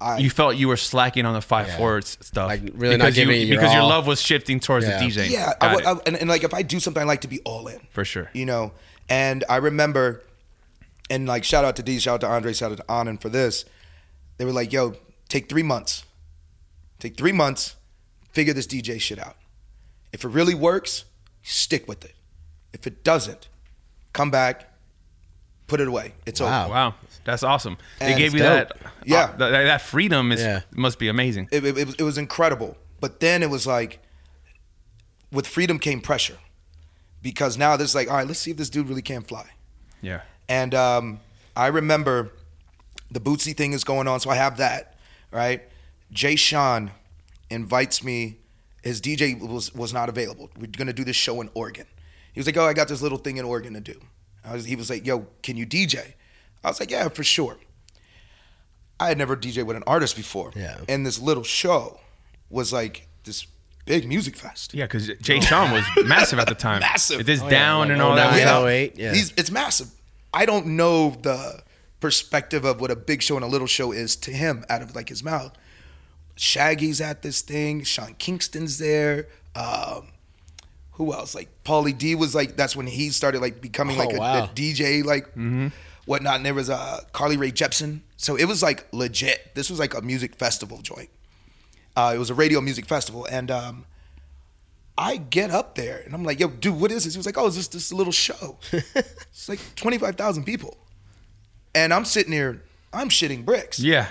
[0.01, 1.77] I You felt you were slacking on the five Yeah.
[1.77, 4.85] four stuff, Like, really because you, giving it your because your love was shifting towards
[4.85, 4.99] Yeah.
[4.99, 5.29] the DJing.
[5.29, 5.75] yeah, I.
[5.75, 7.79] I- and, and like if I do something I like to be all in.
[7.91, 8.29] for sure.
[8.33, 8.73] you know.
[9.07, 10.23] And I remember,
[11.09, 13.29] and like shout out to D, shout out to Andre, shout out to Anand for
[13.29, 13.63] this.
[14.37, 14.95] They were like, "Yo,
[15.29, 16.03] take three months,
[16.99, 17.75] take three months,
[18.31, 19.37] figure this DJ shit out.
[20.11, 21.05] If it really works,
[21.43, 22.15] stick with it.
[22.73, 23.47] If it doesn't,
[24.11, 24.73] come back,
[25.67, 26.13] put it away.
[26.25, 26.65] It's Wow.
[26.65, 26.93] over." Wow,
[27.25, 27.77] that's awesome.
[27.99, 28.69] They And gave you dope.
[28.69, 29.17] that, Yeah.
[29.23, 30.31] uh, that, that freedom.
[30.31, 30.61] Is Yeah.
[30.71, 31.49] must be amazing.
[31.51, 32.77] It, it, it was, it was incredible.
[33.01, 33.99] But then it was like,
[35.31, 36.37] with freedom came pressure,
[37.21, 39.49] because now there's like, all right, let's see if this dude really can fly.
[40.01, 41.19] Yeah, And um,
[41.55, 42.31] I remember
[43.11, 44.95] the Bootsy thing is going on, so I have that,
[45.31, 45.63] right?
[46.11, 46.91] Jay Sean
[47.49, 48.37] invites me.
[48.83, 50.51] His DJ was was not available.
[50.59, 51.87] We're gonna do this show in Oregon.
[52.33, 53.99] He was like, "Oh, I got this little thing in Oregon to do."
[54.43, 56.13] I was, he was like, "Yo, can you DJ?"
[56.65, 57.57] I was like, "Yeah, for sure."
[58.99, 60.77] I had never DJ with an artist before, Yeah.
[60.87, 61.99] and this little show
[62.49, 63.45] was like this
[63.85, 64.73] big music fest.
[64.73, 66.79] yeah, because Jay Sean was massive at the time.
[66.79, 67.19] Massive.
[67.19, 68.31] It is Oh, yeah, down like and all that.
[68.31, 68.31] 09.
[68.31, 68.65] was Yeah.
[68.65, 69.13] 08, yeah.
[69.13, 69.87] He's it's massive.
[70.33, 71.61] I don't know the
[71.99, 74.95] perspective of what a big show and a little show is to him out of
[74.95, 75.51] like his mouth.
[76.35, 77.83] Shaggy's at this thing.
[77.83, 79.27] Sean Kingston's there.
[79.55, 80.09] Um,
[80.93, 81.35] who else?
[81.35, 84.43] Like Pauly D was like that's when he started like becoming Oh, like a, wow.
[84.45, 85.27] a DJ like
[86.05, 86.37] whatnot.
[86.37, 88.01] And there was uh, Carly Rae Jepsen.
[88.17, 89.53] So it was like legit.
[89.55, 91.09] This was like a music festival joint.
[91.95, 93.85] Uh, it was a radio music festival, and um,
[94.97, 97.37] I get up there and I'm like, "Yo, dude, what is this?" He was like,
[97.37, 100.77] "Oh, it's just this little show." it's like twenty five thousand people.
[101.73, 102.61] And I'm sitting here,
[102.93, 103.79] I'm shitting bricks.
[103.79, 104.07] Yeah.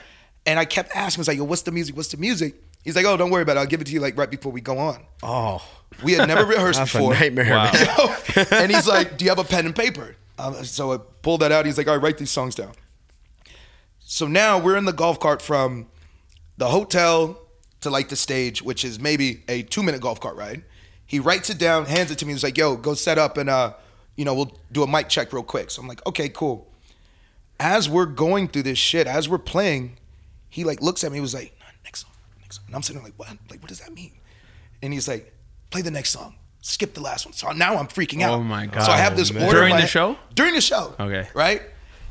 [0.47, 1.97] And I kept asking, I was like, yo, what's the music?
[1.97, 2.55] What's the music?
[2.85, 3.61] He's like, oh, don't worry about it.
[3.61, 5.03] I'll give it to you like right before we go on.
[5.23, 5.63] Oh,
[6.03, 7.15] We had never rehearsed that's before.
[7.15, 7.47] a nightmare.
[7.97, 8.17] Wow.
[8.51, 11.53] and he's like, "Do you have a pen and paper?" Um, so I pulled that
[11.53, 11.67] out.
[11.67, 12.73] He's like, "All right, write these songs down."
[14.01, 15.87] So now we're in the golf cart from
[16.57, 17.41] the hotel
[17.81, 20.63] to like the stage, which is maybe a two-minute golf cart ride.
[21.07, 22.33] He writes it down, hands it to me.
[22.33, 23.75] He's like, "Yo, go set up and uh,
[24.17, 26.71] you know, we'll do a mic check real quick." So I'm like, "Okay, cool."
[27.61, 29.99] As we're going through this shit, as we're playing,
[30.49, 31.19] he like looks at me.
[31.19, 33.39] He was like, "Next song, next song," and I'm sitting there like, "What?
[33.51, 34.13] Like, what does that mean?"
[34.83, 35.33] And he's like,
[35.71, 36.35] "Play the next song.
[36.67, 38.39] Skip the last one." So now I'm freaking out.
[38.39, 38.85] Oh my god!
[38.85, 39.43] So I have this God.
[39.43, 40.17] order During the show?
[40.35, 40.95] During the show.
[40.99, 41.29] Okay.
[41.35, 41.61] Right.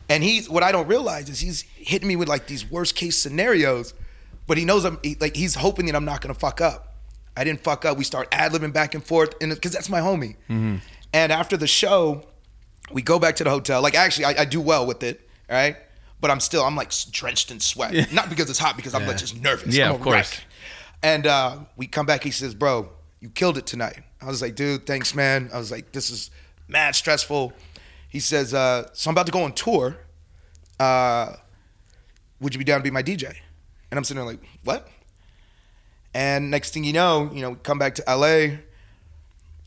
[0.09, 3.17] And he's what I don't realize is he's hitting me with like these worst case
[3.17, 3.95] scenarios,
[4.45, 6.97] but he knows I'm he, like he's hoping that I'm not gonna fuck up.
[7.35, 7.97] I didn't fuck up.
[7.97, 10.35] We start ad libbing back and forth, and because that's my homie.
[10.49, 10.75] Mm-hmm.
[11.13, 12.27] And after the show,
[12.91, 13.81] we go back to the hotel.
[13.81, 15.77] Like actually, I, I do well with it, right?
[16.21, 19.17] But I'm still I'm like drenched in sweat, not because it's hot, because I'm like
[19.17, 19.75] just nervous.
[19.75, 20.13] Yeah, I'm of course.
[20.15, 20.43] wreck.
[21.01, 22.23] And uh, we come back.
[22.23, 22.89] He says, "Bro,
[23.19, 26.31] you killed it tonight." I was like, "Dude, thanks, man." I was like, "This is
[26.67, 27.53] mad stressful."
[28.09, 29.97] He says, uh, "So I'm about to go on tour.
[30.79, 31.33] Uh,
[32.39, 33.25] would you be down to be my DJ?"
[33.91, 34.87] And I'm sitting there like, "What?"
[36.13, 38.57] And next thing you know, you know, we come back to LA,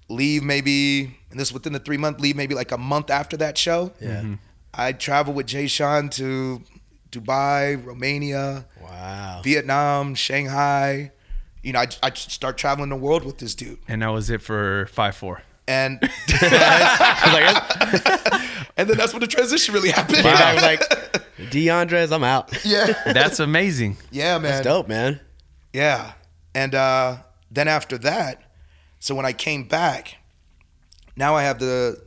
[0.08, 3.58] leave maybe, and this within the three month, leave maybe like a month after that
[3.58, 3.92] show.
[4.00, 4.36] Yeah.
[4.72, 6.62] I travel with Jay Sean to
[7.10, 9.40] Dubai, Romania, Wow.
[9.42, 11.12] Vietnam, Shanghai.
[11.66, 13.80] You know, I, I start traveling the world with this dude.
[13.88, 15.42] And that was it for five four.
[15.66, 15.98] And
[16.28, 20.24] I was like, and then that's when the transition really happened.
[20.24, 20.80] I was like,
[21.50, 22.64] DeAndres, I'm out.
[22.64, 22.94] Yeah.
[23.12, 23.96] That's amazing.
[24.12, 24.42] Yeah, man.
[24.42, 25.18] That's dope, man.
[25.72, 26.12] Yeah.
[26.54, 27.16] And uh,
[27.50, 28.42] then after that,
[29.00, 30.18] so when I came back,
[31.16, 32.00] now I have the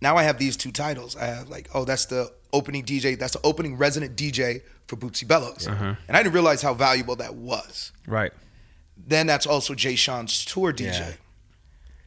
[0.00, 1.16] now I have these two titles.
[1.16, 5.26] I have like, oh, that's the opening DJ, that's the opening resident DJ for Bootsy
[5.26, 5.68] Bellows.
[5.68, 7.92] And I didn't realize how valuable that was.
[8.08, 8.32] Right.
[8.96, 10.98] Then that's also Jay Sean's tour DJ.
[10.98, 11.12] Yeah.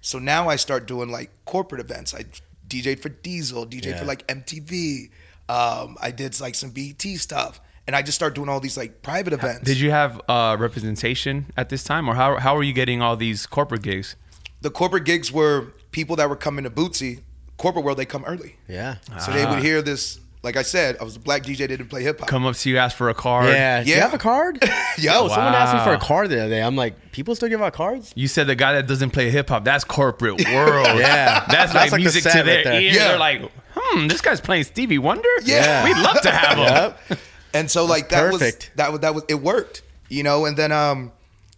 [0.01, 2.13] So now I start doing like corporate events.
[2.13, 2.25] I
[2.67, 3.99] DJ'd for Diesel, DJ'd Yeah.
[3.99, 5.09] for like MTV.
[5.49, 7.59] Um, I did like some BET stuff.
[7.87, 9.63] And I just start doing all these like private events.
[9.63, 13.15] Did you have uh, representation at this time, or how how were you getting all
[13.15, 14.15] these corporate gigs?
[14.59, 17.21] the corporate gigs were people that were coming to Bootsy.
[17.57, 18.57] Corporate world, they come early.
[18.67, 18.97] Yeah.
[19.19, 20.19] So they would hear this.
[20.47, 21.57] Like I said, I was a black DJ.
[21.67, 22.29] Didn't play hip hop.
[22.29, 23.49] Come up to you, ask for a card.
[23.49, 23.83] Yeah.
[23.83, 24.03] Do you Yeah.
[24.03, 24.59] have a card?
[24.97, 26.63] Yo, Yo, someone asked me for a card the other day.
[26.63, 28.13] I'm like, people still give out cards?
[28.15, 30.87] You said the guy that doesn't play hip hop, that's corporate world.
[30.97, 31.41] Yeah.
[31.41, 32.81] That's, That's like, like the music to set their right there.
[32.81, 32.91] ear.
[32.93, 33.07] Yeah.
[33.09, 35.27] They're like, hmm, this guy's playing Stevie Wonder?
[35.43, 35.83] Yeah.
[35.83, 36.93] We'd love to have him.
[37.09, 37.19] Yep.
[37.53, 38.71] And so like that perfect.
[38.71, 40.45] was that was that was it worked, you know.
[40.45, 41.11] And then um,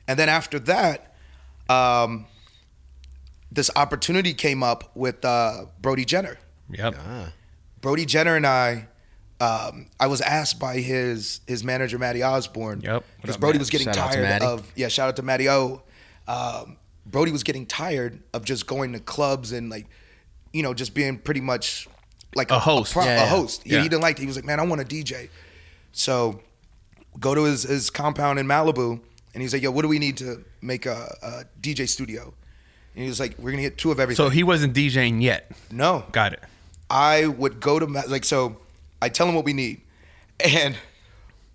[0.07, 1.13] and then after that,
[1.69, 2.25] um,
[3.51, 6.37] this opportunity came up with uh, Brody Jenner.
[6.71, 6.95] Yep.
[7.81, 8.87] Brody Jenner and I,
[9.39, 12.81] um, I was asked by his his manager Matty Osborne.
[12.81, 13.03] Yep.
[13.21, 13.59] Because up, Brody Matt?
[13.61, 14.87] was getting Shout tired of yeah.
[14.89, 15.81] Shout out to Matty O.
[16.27, 19.87] Um, Brody was getting tired of just going to clubs and like,
[20.53, 21.87] you know, just being pretty much
[22.35, 22.93] like A host.
[22.93, 23.25] pro- Yeah, a yeah.
[23.27, 23.61] host.
[23.65, 23.77] Yeah.
[23.77, 23.83] Yeah.
[23.83, 24.17] He didn't like.
[24.17, 24.21] It.
[24.21, 25.29] He was like, man, I want a DJ.
[25.91, 26.41] So,
[27.19, 28.99] go to his his compound in Malibu,
[29.33, 32.33] and he's like, yo, what do we need to make a, a DJ studio?
[32.95, 34.23] And he was like, we're gonna get two of everything.
[34.23, 35.51] So he wasn't DJing yet.
[35.71, 36.43] no, Got it.
[36.89, 38.57] I would go to like so.
[39.01, 39.81] I tell him what we need,
[40.43, 40.75] and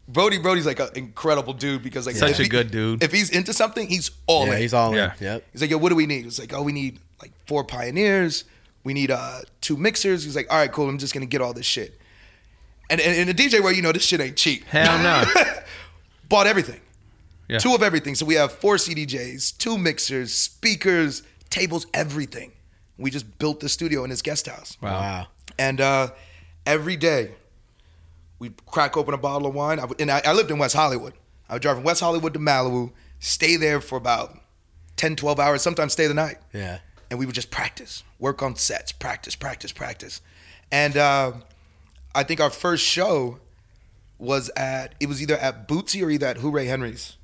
[0.09, 3.03] Brody Brody's like an incredible dude because like Such a he- good dude.
[3.03, 4.61] If he's into something, he's all Yeah, in.
[4.63, 5.13] he's all Yeah.
[5.19, 5.25] in.
[5.25, 5.45] Yep.
[5.53, 6.27] He's like, yo, what do we need?
[6.27, 8.45] It's like, oh, we need like four pioneers.
[8.85, 10.25] We need uh two mixers.
[10.25, 10.89] He's like, all right, cool.
[10.89, 11.99] I'm just gonna get all this shit.
[12.91, 14.65] And and in the DJ where you know this shit ain't cheap.
[14.65, 15.25] Hell no.
[16.29, 16.81] Bought everything.
[17.49, 17.59] Yeah.
[17.59, 18.15] Two of everything.
[18.15, 22.53] So we have four CDJs, two mixers, speakers, tables, everything.
[22.99, 24.77] We just built the studio in his guest house.
[24.81, 25.01] Wow.
[25.01, 25.27] Wow.
[25.59, 26.09] And uh,
[26.67, 27.33] every day,
[28.39, 29.79] we'd crack open a bottle of wine.
[29.81, 31.15] I would, and I, I lived in West Hollywood.
[31.49, 34.39] I would drive from West Hollywood to Malibu, stay there for about
[34.97, 36.39] 10, 12 hours, sometimes stay the night.
[36.53, 36.79] Yeah.
[37.11, 40.21] And we would just practice, work on sets, practice, practice, practice.
[40.73, 41.33] And uh,
[42.15, 43.39] I think our first show
[44.19, 47.17] was at, it was either at Bootsy or either at Hooray Henry's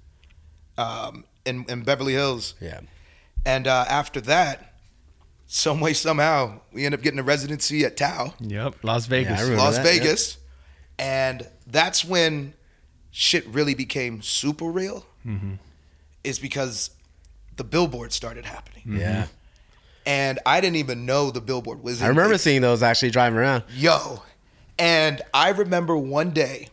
[0.77, 2.55] um, in, in Beverly Hills.
[2.61, 2.81] Yeah.
[3.47, 4.70] And uh, after that,
[5.53, 8.35] some way, somehow, we end up getting a residency at Tao.
[8.39, 8.85] Yep.
[8.85, 9.41] Las Vegas.
[9.41, 10.01] I remember Las that, yeah.
[10.01, 10.39] Vegas,
[10.97, 12.55] and that's when
[13.11, 15.05] shit really became super real.
[15.27, 15.55] Mm-hmm.
[16.23, 16.91] Is because
[17.57, 19.27] the billboard started happening, Yeah.
[20.07, 22.01] and I didn't even know the billboard was.
[22.01, 23.65] I remember like, seeing those actually driving around.
[23.75, 24.23] yo,
[24.79, 26.69] and I remember one day,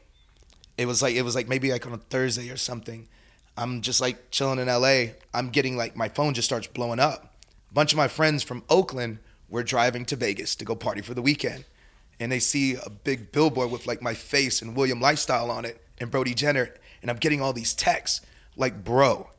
[0.78, 3.08] it was like it was like maybe like on a Thursday or something.
[3.58, 5.14] I'm just like chilling in LA.
[5.34, 7.34] I'm getting like my phone just starts blowing up.
[7.70, 11.14] A bunch of my friends from Oakland were driving to Vegas to go party for
[11.14, 11.66] the weekend.
[12.20, 15.80] and they see a big billboard with like my face and William Lifestyle on it
[16.00, 18.26] and Brody Jenner, and I'm getting all these texts
[18.56, 19.30] like, "Bro,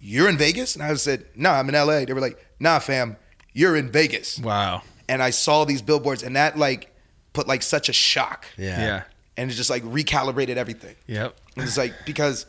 [0.00, 3.18] you're in Vegas?" And I said, "Nah, I'm in LA." They were like, "Nah, fam,
[3.52, 4.80] you're in Vegas." Wow.
[5.06, 6.94] And I saw these billboards, and that like
[7.34, 8.80] put like such a shock, Yeah.
[8.80, 9.02] Yeah.
[9.36, 10.96] and it just like recalibrated everything.
[11.06, 11.36] Yep.
[11.56, 12.46] It's like because,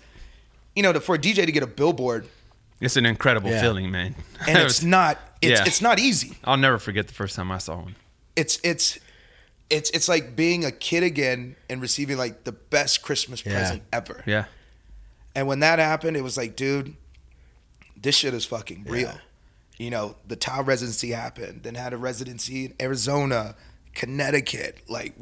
[0.74, 2.30] you know, to, for a DJ to get a billboard,
[2.82, 3.62] It's an incredible Yeah.
[3.62, 4.16] feeling, man.
[4.48, 5.66] and it's not, it's Yeah.
[5.66, 6.38] it's not easy.
[6.44, 7.96] I'll never forget the first time I saw one.
[8.36, 9.00] it's it's
[9.70, 13.54] it's it's like being a kid again and receiving like the best Christmas Yeah.
[13.54, 14.24] present ever.
[14.28, 14.46] Yeah.
[15.34, 16.96] And when that happened, it was like, dude,
[17.98, 19.10] this shit is fucking real.
[19.10, 19.18] Yeah.
[19.78, 23.56] You know, the Tao residency happened, then had a residency in Arizona,
[23.94, 24.80] Connecticut.
[24.88, 25.14] Like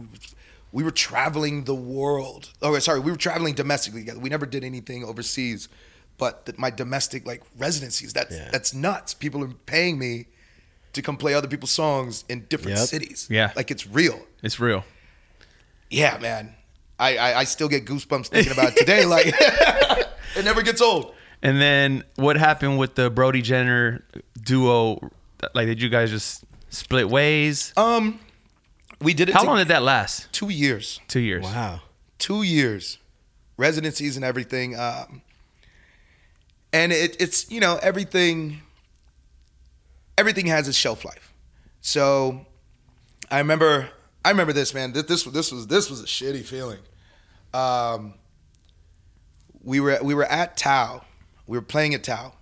[0.71, 2.49] we were traveling the world.
[2.61, 4.19] Oh, sorry, we were traveling domestically together.
[4.19, 5.69] We never did anything overseas.
[6.17, 8.49] But the, my domestic like residencies, that's Yeah.
[8.51, 9.13] that's nuts.
[9.13, 10.25] People are paying me
[10.93, 12.87] to come play other people's songs in different Yep.
[12.87, 13.27] cities.
[13.29, 13.51] Yeah.
[13.55, 14.19] Like it's real.
[14.43, 14.83] It's real.
[15.89, 16.55] Yeah, man.
[16.99, 19.05] I, I, I still get goosebumps thinking about it today.
[19.05, 19.25] Like
[20.37, 21.13] it never gets old.
[21.41, 24.03] And then what happened with the Brody Jenner
[24.41, 25.11] duo?
[25.53, 27.73] Like, did you guys just split ways?
[27.75, 28.19] Um,
[29.01, 29.33] we did it.
[29.35, 30.31] How to- long did that last?
[30.31, 31.01] Two years.
[31.07, 31.43] Two years.
[31.43, 31.81] Wow.
[32.17, 32.99] Two years,
[33.57, 34.79] residencies and everything.
[34.79, 35.21] Um,
[36.73, 38.61] and it, it's you know everything.
[40.17, 41.33] Everything has its shelf life.
[41.81, 42.45] So,
[43.31, 43.89] I remember.
[44.25, 44.93] I remember this man.
[44.93, 46.79] This this, this was this was a shitty feeling.
[47.53, 48.15] Um,
[49.61, 51.03] we were we were at Tao
[51.45, 52.33] We were playing at Tao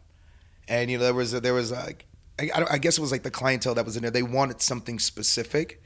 [0.71, 2.05] and you know there was a, there was like
[2.39, 4.09] I, I guess it was like the clientele that was in there.
[4.09, 5.81] They wanted something specific,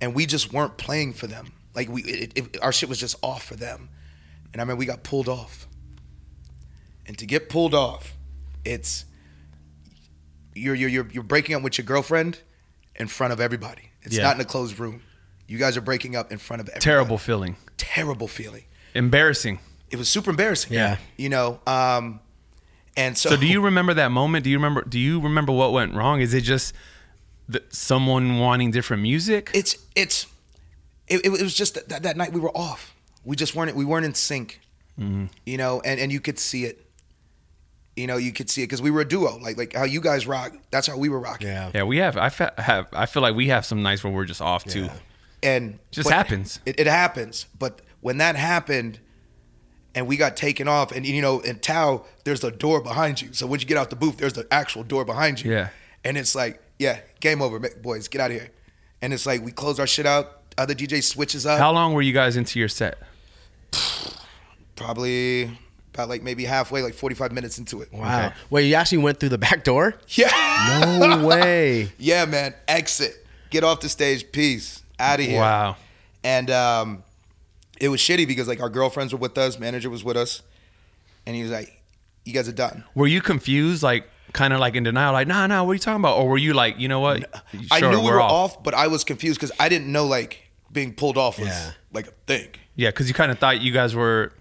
[0.00, 1.52] and we just weren't playing for them.
[1.74, 3.90] Like we, it, it, our shit was just off for them.
[4.52, 5.68] And I mean, we got pulled off.
[7.06, 8.14] And to get pulled off,
[8.64, 9.04] it's
[10.54, 12.38] you're you're you're, you're breaking up with your girlfriend
[12.96, 13.90] in front of everybody.
[14.02, 14.24] It's Yeah.
[14.24, 15.02] not in a closed room.
[15.46, 16.84] You guys are breaking up in front of everybody.
[16.84, 17.56] Terrible feeling.
[17.76, 18.64] terrible feeling.
[18.94, 19.58] Embarrassing.
[19.90, 20.72] It was super embarrassing.
[20.72, 20.96] Yeah.
[21.16, 21.60] you know.
[21.66, 22.20] Um,
[22.96, 24.44] and so, So do you remember that moment?
[24.44, 24.82] Do you remember?
[24.82, 26.20] Do you remember what went wrong?
[26.20, 26.74] Is it just
[27.48, 29.50] the, someone wanting different music?
[29.52, 30.26] it's it's
[31.08, 32.94] it, it was just that, that, that night we were off.
[33.24, 34.60] We just weren't we weren't in sync.
[34.98, 35.26] Mm-hmm.
[35.44, 36.83] You know, and and you could see it.
[37.96, 39.38] You know, you could see it because we were a duo.
[39.38, 40.52] Like like how you guys rock.
[40.70, 41.48] That's how we were rocking.
[41.48, 41.70] Yeah.
[41.74, 42.16] yeah, we have.
[42.16, 42.88] I fe- have.
[42.92, 44.84] I feel like we have some nights where we're just off too.
[44.84, 44.96] Yeah.
[45.42, 46.58] And Just happens.
[46.64, 47.46] It, it happens.
[47.58, 48.98] But when that happened,
[49.94, 53.32] and we got taken off, and you know, in Tao, there's a door behind you.
[53.32, 55.52] So when you get out the booth, there's the actual door behind you.
[55.52, 55.68] Yeah.
[56.02, 58.50] And it's like, yeah, game over, boys, get out of here.
[59.02, 60.40] And it's like we close our shit out.
[60.56, 61.58] Other DJ switches up.
[61.58, 62.98] How long were you guys into your set?
[64.76, 65.58] Probably
[65.94, 67.92] about like maybe halfway, like 45 minutes into it.
[67.92, 68.26] Wow.
[68.26, 68.34] Okay.
[68.50, 69.94] Wait, you actually went through the back door?
[70.08, 70.96] Yeah.
[71.00, 71.90] No way.
[71.98, 72.54] yeah, man.
[72.68, 73.24] Exit.
[73.50, 74.30] Get off the stage.
[74.32, 74.82] Peace.
[74.98, 75.40] Out of here.
[75.40, 75.76] Wow.
[76.22, 77.04] And um,
[77.80, 80.42] it was shitty because like our girlfriends were with us, manager was with us,
[81.26, 81.82] and he was like,
[82.24, 85.46] "You guys are done." Were you confused, like kind of like in denial, like, nah,
[85.46, 86.16] nah, what are you talking about?
[86.18, 87.24] Or were you like, you know what?
[87.70, 88.62] I knew we we're were off.
[88.62, 91.70] but I was confused because I didn't know like being pulled off was Yeah.
[91.92, 92.48] like a thing.
[92.76, 94.32] Yeah, because you kind of thought you guys were,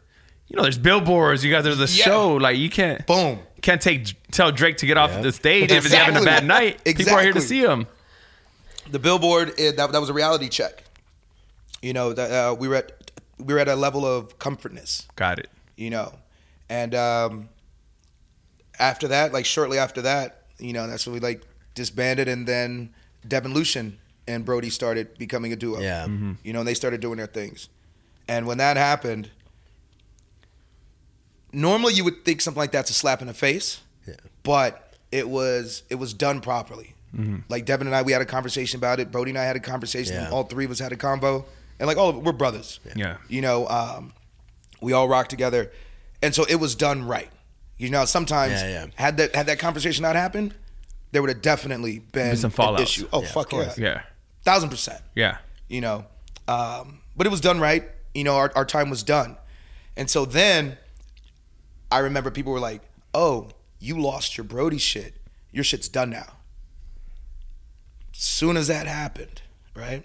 [0.48, 1.44] you know, there's billboards.
[1.44, 2.06] You guys are the Yeah.
[2.06, 2.36] show.
[2.36, 3.40] Like you can't, Boom.
[3.62, 5.24] can't take tell Drake to get off Yep.
[5.24, 6.84] the stage if he's having a bad night.
[6.84, 7.88] People are here to see him.
[8.92, 10.84] The billboard it, that that was a reality check.
[11.82, 15.08] You know that uh, we were at we were at a level of comfortness.
[15.16, 15.50] Got it.
[15.76, 16.14] you know.
[16.70, 17.50] And um,
[18.80, 21.42] after that, like shortly after that, you know, that's when we like
[21.76, 22.94] disbanded, and then
[23.28, 25.80] Devin Lucien and Brody started becoming a duo.
[25.82, 26.08] Yeah.
[26.44, 27.70] you know, and they started doing their things.
[28.28, 29.30] And when that happened,
[31.54, 34.16] normally you would think something like that's a slap in the face, Yeah.
[34.44, 36.90] but it was it was done properly.
[37.48, 39.12] Like Devin and I, we had a conversation about it.
[39.12, 40.16] Brody and I had a conversation.
[40.16, 40.32] Yeah.
[40.32, 41.46] All three of us had a convo,
[41.78, 42.80] and like all of it, we're brothers.
[42.96, 43.18] Yeah.
[43.30, 44.14] You know, um,
[44.82, 45.72] we all rock together,
[46.24, 47.30] and so it was done right.
[47.78, 48.86] You know, sometimes Yeah, yeah.
[48.96, 50.56] had that had that conversation not happened,
[51.12, 52.82] there would have definitely been some an fallouts.
[52.82, 53.08] issue.
[53.14, 53.74] Oh Yeah, fuck yeah.
[53.78, 54.02] Yeah.
[54.44, 55.02] thousand percent.
[55.14, 55.38] Yeah.
[55.70, 56.06] You know,
[56.48, 57.84] um, but it was done right.
[58.16, 59.38] You know, our our time was done,
[59.96, 60.78] and so then
[61.94, 62.82] I remember people were like,
[63.14, 65.16] "Oh, you lost your Brody shit.
[65.52, 66.34] Your shit's done now."
[68.12, 69.42] Soon as that happened,
[69.76, 70.04] right?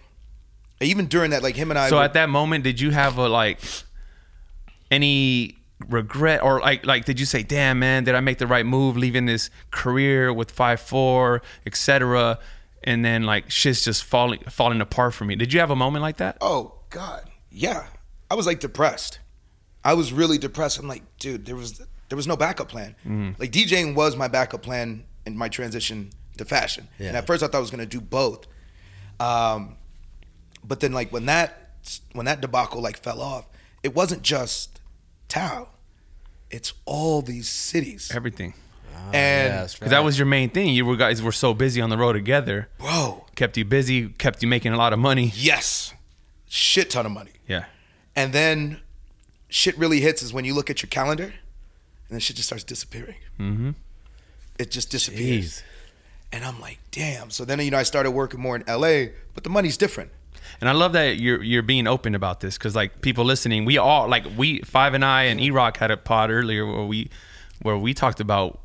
[0.80, 1.88] Even during that, like him and I.
[1.88, 3.60] So were- at that moment, did you have a like
[4.90, 5.56] any
[5.88, 8.96] regret or like like did you say, "Damn, man, did I make the right move
[8.96, 12.38] leaving this career with five four, etc."
[12.84, 15.36] And then like shit's just falling falling apart for me.
[15.36, 16.36] Did you have a moment like that?
[16.40, 17.86] Oh God, yeah.
[18.30, 19.18] I was like depressed.
[19.84, 20.78] I was really depressed.
[20.78, 22.94] I'm like, dude, there was there was no backup plan.
[23.06, 23.32] Mm-hmm.
[23.40, 26.88] Like DJing was my backup plan in my transition to fashion.
[26.98, 28.46] And at first I thought I was gonna do both.
[29.20, 29.76] Um,
[30.64, 31.70] But then like when that
[32.12, 33.46] when that debacle like fell off,
[33.82, 34.80] it wasn't just
[35.28, 35.68] Tao.
[36.50, 38.10] It's all these cities.
[38.14, 38.54] Everything.
[38.94, 40.68] and Yeah, that's Because that was your main thing.
[40.74, 42.68] You were guys were so busy on the road together.
[42.78, 45.32] bro, Kept you busy, kept you making a lot of money.
[45.34, 45.94] yes.
[46.48, 47.32] Shit ton of money.
[47.46, 47.64] Yeah.
[48.16, 48.80] And then
[49.48, 51.32] shit really hits is when you look at your calendar and
[52.10, 53.16] then shit just starts disappearing.
[53.38, 53.70] Mm-hmm.
[54.58, 55.46] It just disappears.
[55.58, 55.62] Jeez.
[56.32, 57.30] And I'm like, damn.
[57.30, 60.10] So then, you know, I started working more in LA, but the money's different.
[60.60, 63.78] And I love that you're you're being open about this because like people listening, we
[63.78, 67.10] all like we Five and I and E Rock had a pod earlier where we
[67.62, 68.60] where we talked about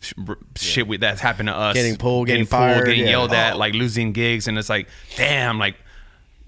[0.00, 0.12] sh-
[0.56, 3.10] shit we, that's happened to us, Getting pulled, getting fired, getting yeah.
[3.10, 3.58] yelled at, Oh.
[3.58, 5.76] like losing gigs, and it's like, damn, like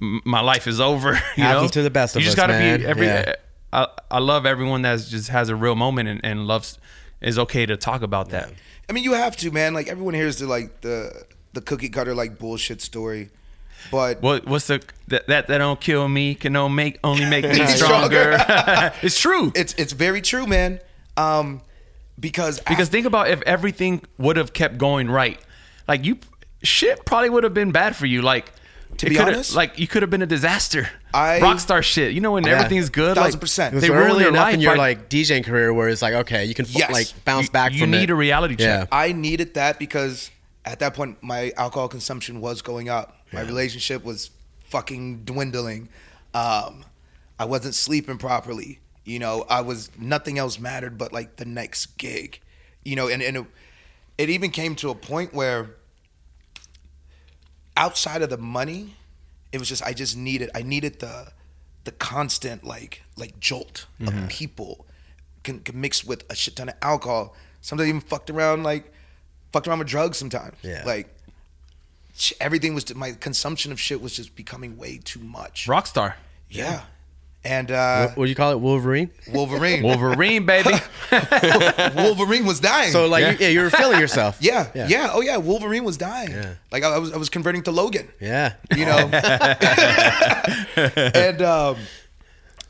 [0.01, 1.13] m- my life is over.
[1.37, 2.81] You Happens know, to the best of you just us, gotta man.
[2.81, 3.07] be every.
[3.07, 3.35] Yeah.
[3.73, 6.79] I, I love everyone that just has a real moment and, and loves
[7.21, 8.53] is okay to talk about that.
[8.89, 9.75] I mean, you have to, man.
[9.75, 13.31] Like everyone hears the like the the cookie cutter like bullshit story,
[13.91, 17.45] but What what's the that that, that don't kill me can only make only make
[17.45, 18.37] me stronger.
[19.03, 19.53] it's true.
[19.55, 20.81] it's it's very true, man.
[21.17, 21.63] Um,
[22.19, 25.39] because Because think about if everything would have kept going right,
[25.89, 26.19] like you,
[26.63, 28.23] shit probably would have been bad for you.
[28.23, 28.53] Like
[28.99, 30.89] To it be coulda- honest, like you could have been a disaster.
[31.13, 32.13] I- Rockstar shit.
[32.13, 33.75] You know when Yeah, everything's good, thousand like percent.
[33.77, 36.03] It they ruin early their enough life in your by- like DJing career where it's
[36.03, 36.91] like, okay, you can Yes.
[36.91, 38.11] like bounce You- back you from need it.
[38.11, 38.89] a reality check.
[38.93, 40.31] I needed that because
[40.65, 43.19] at that point my alcohol consumption was going up.
[43.33, 44.31] My relationship was
[44.69, 45.89] fucking dwindling.
[46.35, 46.85] Um,
[47.39, 48.81] I wasn't sleeping properly.
[49.05, 52.41] You know, I was nothing else mattered but like the next gig.
[52.85, 53.45] You know, and and it,
[54.19, 55.71] it even came to a point where
[57.77, 58.95] outside of the money,
[59.53, 61.29] it was just I just needed I needed the
[61.85, 64.25] the constant like like jolt Mm-hmm.
[64.25, 64.87] of people
[65.45, 67.35] can, can mix with a shit ton of alcohol.
[67.61, 68.93] Sometimes even fucked around like
[69.53, 70.57] fucked around with drugs sometimes.
[70.63, 70.83] Yeah.
[70.85, 71.09] Like
[72.41, 75.67] everything was my consumption of shit was just becoming way too much.
[75.67, 76.15] Rockstar,
[76.51, 76.83] Yeah.
[77.47, 78.59] And uh What, what do you call it?
[78.59, 79.11] Wolverine?
[79.33, 79.83] Wolverine.
[79.83, 80.71] Wolverine, baby.
[81.95, 82.91] Wolverine was dying.
[82.91, 83.31] So like, Yeah.
[83.31, 84.37] You, yeah, you were feeling yourself.
[84.41, 86.31] yeah, yeah, Oh yeah, Wolverine was dying.
[86.33, 86.55] Yeah.
[86.73, 88.09] Like I, I was I was converting to Logan.
[88.21, 88.55] Yeah.
[88.77, 88.99] you know
[91.15, 91.77] and um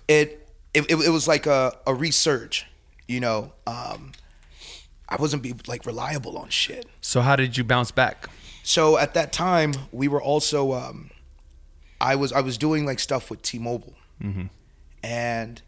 [0.08, 2.64] it, it it it was like a, a resurge
[3.08, 4.12] you know um
[5.08, 8.28] i wasn't be like reliable on shit so how did you bounce back?
[8.62, 11.10] so at that time we were also um
[12.00, 13.94] i was i was doing like stuff with t-mobile
[15.06, 15.62] and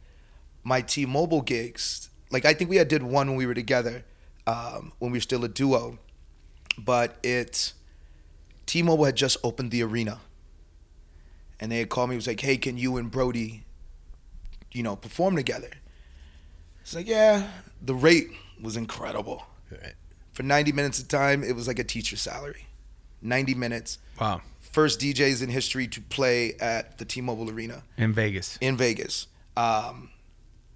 [0.65, 4.05] my t-mobile gigs like i think we had did one when we were together
[4.47, 5.99] um when we were still a duo
[6.77, 7.73] but it
[8.67, 10.21] t-mobile had just opened the arena
[11.61, 12.15] and they had called me.
[12.15, 13.65] It was like, "Hey, can you and Brody,
[14.71, 15.71] you know, perform together?"
[16.83, 17.51] It's like, "Yeah."
[17.83, 18.29] The rate
[18.63, 19.95] was incredible Right.
[20.33, 21.43] for 90 minutes of time.
[21.43, 22.67] It was like a teacher's salary.
[23.23, 23.99] 90 minutes.
[24.21, 24.41] Wow,
[24.73, 28.59] First DJs in history to play at the T-Mobile Arena in Vegas.
[28.61, 29.27] in Vegas.
[29.57, 30.11] Um,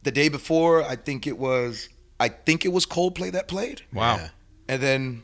[0.02, 1.88] the day before, I think it was,
[2.18, 4.28] I think it was Coldplay that played, Wow, Yeah.
[4.68, 5.22] and then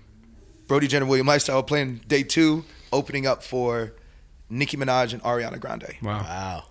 [0.68, 3.94] Brody Jenner, William Lifestyle playing day two, opening up for
[4.50, 5.94] Nicki Minaj and Ariana Grande.
[6.02, 6.22] wow.
[6.22, 6.64] Wow.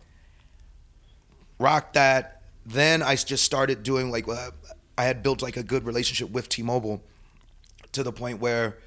[1.60, 2.42] rocked that.
[2.66, 4.52] Then I just started doing like uh,
[4.98, 7.02] I had built like a good relationship with T-Mobile
[7.94, 8.78] to the point where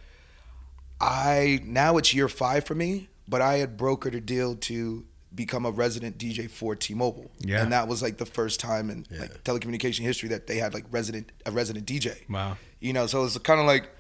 [1.01, 5.64] I now it's year five for me, but I had brokered a deal to become
[5.64, 7.62] a resident DJ for T-Mobile, Yeah.
[7.62, 10.84] and that was like the first time in like telecommunication history that they had like
[10.90, 12.28] resident a resident DJ.
[12.28, 12.57] Wow.
[12.80, 13.90] you know, so it's kind of like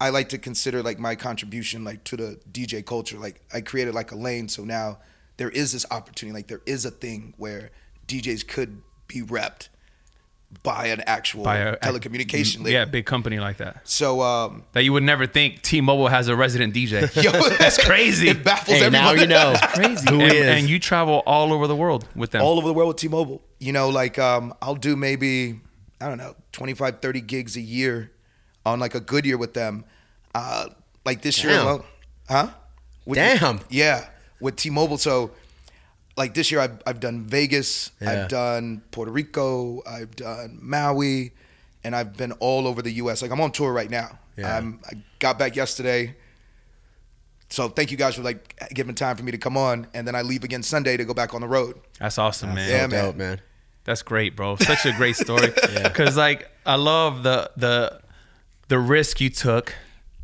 [0.00, 3.18] I like to consider like my contribution like to the DJ culture.
[3.18, 4.98] Like I created like a lane, so now
[5.36, 6.34] there is this opportunity.
[6.34, 7.70] Like there is a thing where
[8.06, 9.68] DJs could be repped
[10.62, 12.70] by an actual By a telecommunication label.
[12.70, 13.80] yeah, big company like that.
[13.88, 17.02] So um, That you would never think T-Mobile has a resident DJ.
[17.22, 18.28] yo, That's crazy.
[18.28, 20.08] It baffles Hey, now you know crazy.
[20.08, 20.46] who and, is.
[20.46, 22.42] and you travel all over the world with them.
[22.42, 23.42] all over the world with T-Mobile.
[23.58, 25.60] You know, like um, I'll do maybe
[26.00, 28.12] I don't know 25, 30 gigs a year
[28.64, 29.84] on like a good year with them.
[30.34, 30.68] Uh,
[31.04, 31.66] like this year, Damn.
[31.66, 31.84] alone,
[32.28, 32.48] huh?
[33.04, 33.60] With- Damn.
[33.70, 34.08] yeah,
[34.40, 34.98] with T-Mobile.
[34.98, 35.30] So,
[36.16, 38.10] like this year, I've I've done Vegas, Yeah.
[38.24, 41.32] I've done Puerto Rico, I've done Maui,
[41.84, 43.22] and I've been all over the U.S.
[43.22, 44.18] Like I'm on tour right now.
[44.36, 44.56] Yeah.
[44.56, 46.14] Um, I got back yesterday.
[47.48, 50.14] So thank you guys for like giving time for me to come on, and then
[50.16, 51.78] I leave again Sunday to go back on the road.
[52.00, 52.68] That's awesome, man.
[52.68, 53.04] Yeah, So man.
[53.04, 53.40] dope, man.
[53.84, 54.56] That's great, bro.
[54.56, 55.50] Such a great story.
[55.94, 58.00] Cause like I love the the
[58.68, 59.74] the risk you took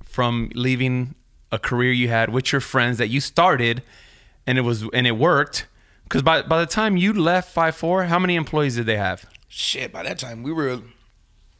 [0.04, 1.14] from leaving
[1.52, 3.82] a career you had with your friends that you started,
[4.46, 5.66] and it was and it worked.
[6.12, 9.24] Cause by by the time you left Five Four, how many employees did they have?
[9.48, 10.80] Shit, by that time we were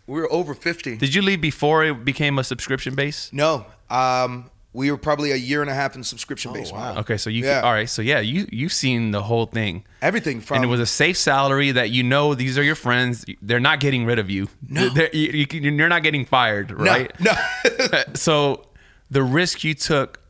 [0.07, 0.97] we were over fifty.
[0.97, 3.31] Did you leave before it became a subscription base?
[3.33, 7.01] no, um, We were probably a year and a half in subscription based model.
[7.01, 7.61] Okay, so you Yeah.
[7.61, 7.89] all right?
[7.89, 9.85] So yeah, you you've seen the whole thing.
[10.01, 13.25] Everything from and it was a safe salary that you know these are your friends.
[13.43, 14.49] They're not getting rid of you.
[14.69, 14.89] No.
[14.89, 17.13] They're- you, you, you're not getting fired, right?
[17.21, 17.93] no, right?
[17.93, 18.03] no.
[18.15, 18.67] so
[19.11, 20.21] the risk you took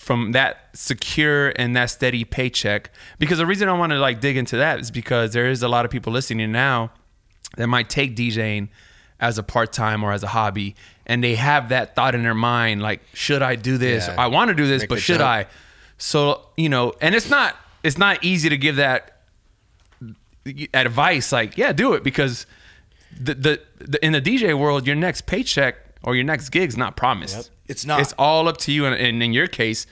[0.00, 2.90] from that secure and that steady paycheck.
[3.18, 5.68] Because the reason i want to like dig into that is because there is a
[5.68, 6.90] lot of people listening now
[7.58, 8.68] that might take djing
[9.20, 10.74] as a part-time or as a hobby
[11.04, 14.06] and they have that thought in their mind like should i do this?
[14.08, 14.14] Yeah.
[14.18, 15.28] i want to do this Make but should jump.
[15.28, 15.46] i?
[15.98, 19.20] So you know and it's not it's not easy to give that
[20.72, 22.46] advice like yeah do it because
[23.20, 26.96] the, the, the in the DJ world your next paycheck or your next gig's not
[26.96, 28.00] promised It's not.
[28.00, 29.86] it's all up to you and, and in your case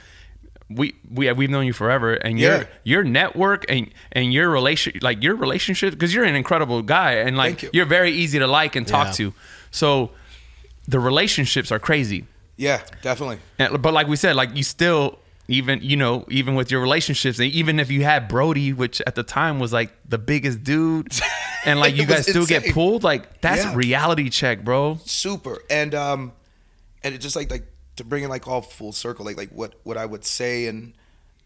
[0.70, 2.48] we we we've known you forever and Yeah.
[2.48, 7.12] your your network and and your relation like your relationship because you're an incredible guy
[7.12, 7.70] and like you.
[7.72, 9.12] you're very easy to like and talk Yeah.
[9.20, 9.34] to
[9.70, 10.10] so
[10.86, 12.24] the relationships are crazy
[12.60, 13.38] yeah, definitely.
[13.60, 17.38] and, but like we said, like you still even you know even with your relationships,
[17.38, 21.06] and even if you had Brody, which at the time was like the biggest dude,
[21.64, 23.74] and like you guys still get pulled, like that's Yeah.
[23.76, 24.98] reality check, bro.
[25.04, 26.32] super and um
[27.02, 29.74] and it just like like to bring it like all full circle like like what
[29.82, 30.92] what i would say and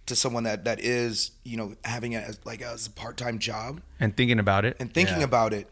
[0.06, 3.80] to someone that that is you know having it as like as a part-time job.
[4.00, 5.24] And thinking about it, and thinking Yeah.
[5.24, 5.68] about it.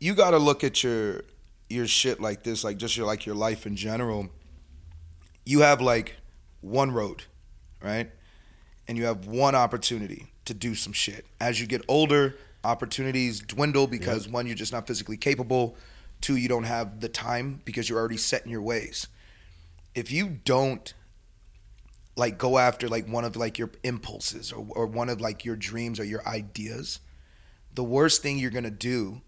[0.00, 1.22] You got to look at your
[1.68, 4.28] your shit like this like just your like your life in general.
[5.44, 6.16] You have like
[6.60, 7.24] one road
[7.82, 8.10] right?
[8.88, 11.26] And you have one opportunity to do some shit.
[11.38, 15.76] As you get older opportunities dwindle because one you're just not physically capable
[16.24, 19.08] two you don't have the time because you're already set in your ways.
[19.94, 20.94] If you don't
[22.16, 25.56] like go after like one of like your impulses or, or one of like your
[25.56, 27.00] dreams or your ideas
[27.74, 29.20] the worst thing you're gonna do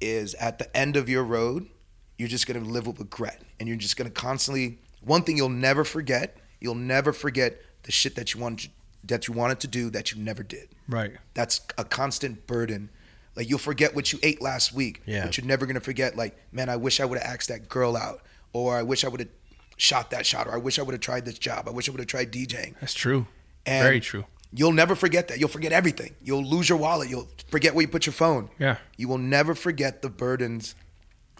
[0.00, 1.68] is at the end of your road
[2.16, 3.40] you're just gonna live with regret.
[3.58, 8.16] And you're just gonna constantly one thing you'll never forget you'll never forget the shit
[8.16, 8.70] that you wanted
[9.04, 10.68] that you wanted to do that you never did.
[10.88, 11.12] Right?
[11.34, 12.90] that's a constant burden
[13.36, 15.24] like you'll forget what you ate last week Yeah.
[15.24, 17.96] but you're never gonna forget like man i wish i would have asked that girl
[17.96, 18.20] out
[18.52, 19.28] or i wish i would have
[19.76, 21.92] shot that shot or i wish i would have tried this job i wish i
[21.92, 23.26] would have tried djing That's true,
[23.66, 24.24] and very true.
[24.52, 25.38] You'll never forget that.
[25.38, 26.16] You'll forget everything.
[26.24, 27.08] You'll lose your wallet.
[27.08, 28.50] You'll forget where you put your phone.
[28.58, 28.78] Yeah.
[28.96, 30.74] You will never forget the burdens,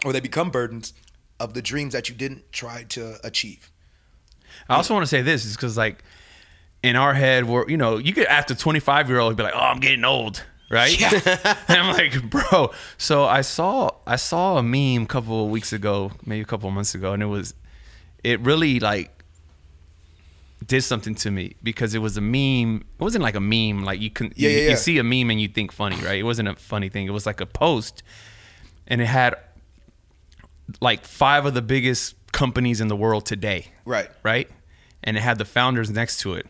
[0.05, 0.93] or they become burdens,
[1.37, 3.69] of the dreams that you didn't try to achieve.
[4.69, 6.01] I also want to say this is because like
[6.83, 9.59] in our head, we're you know you could after 25 year old be like, oh,
[9.59, 10.99] I'm getting old, right?
[10.99, 11.11] Yeah.
[11.67, 12.71] and I'm like, bro.
[12.97, 16.67] So I saw I saw a meme a couple of weeks ago, maybe a couple
[16.69, 17.53] of months ago, and it was
[18.23, 19.11] it really like
[20.67, 22.85] did something to me because it was a meme.
[22.99, 25.29] It wasn't like a meme, like you can Yeah, you, yeah, you see a meme
[25.31, 26.19] and you think funny, right?
[26.19, 27.07] It wasn't a funny thing.
[27.07, 28.03] It was like a post,
[28.87, 29.35] and it had
[30.79, 34.09] like five of the biggest companies in the world today Right.
[34.23, 34.49] right?
[35.03, 36.47] And it had the founders next to it.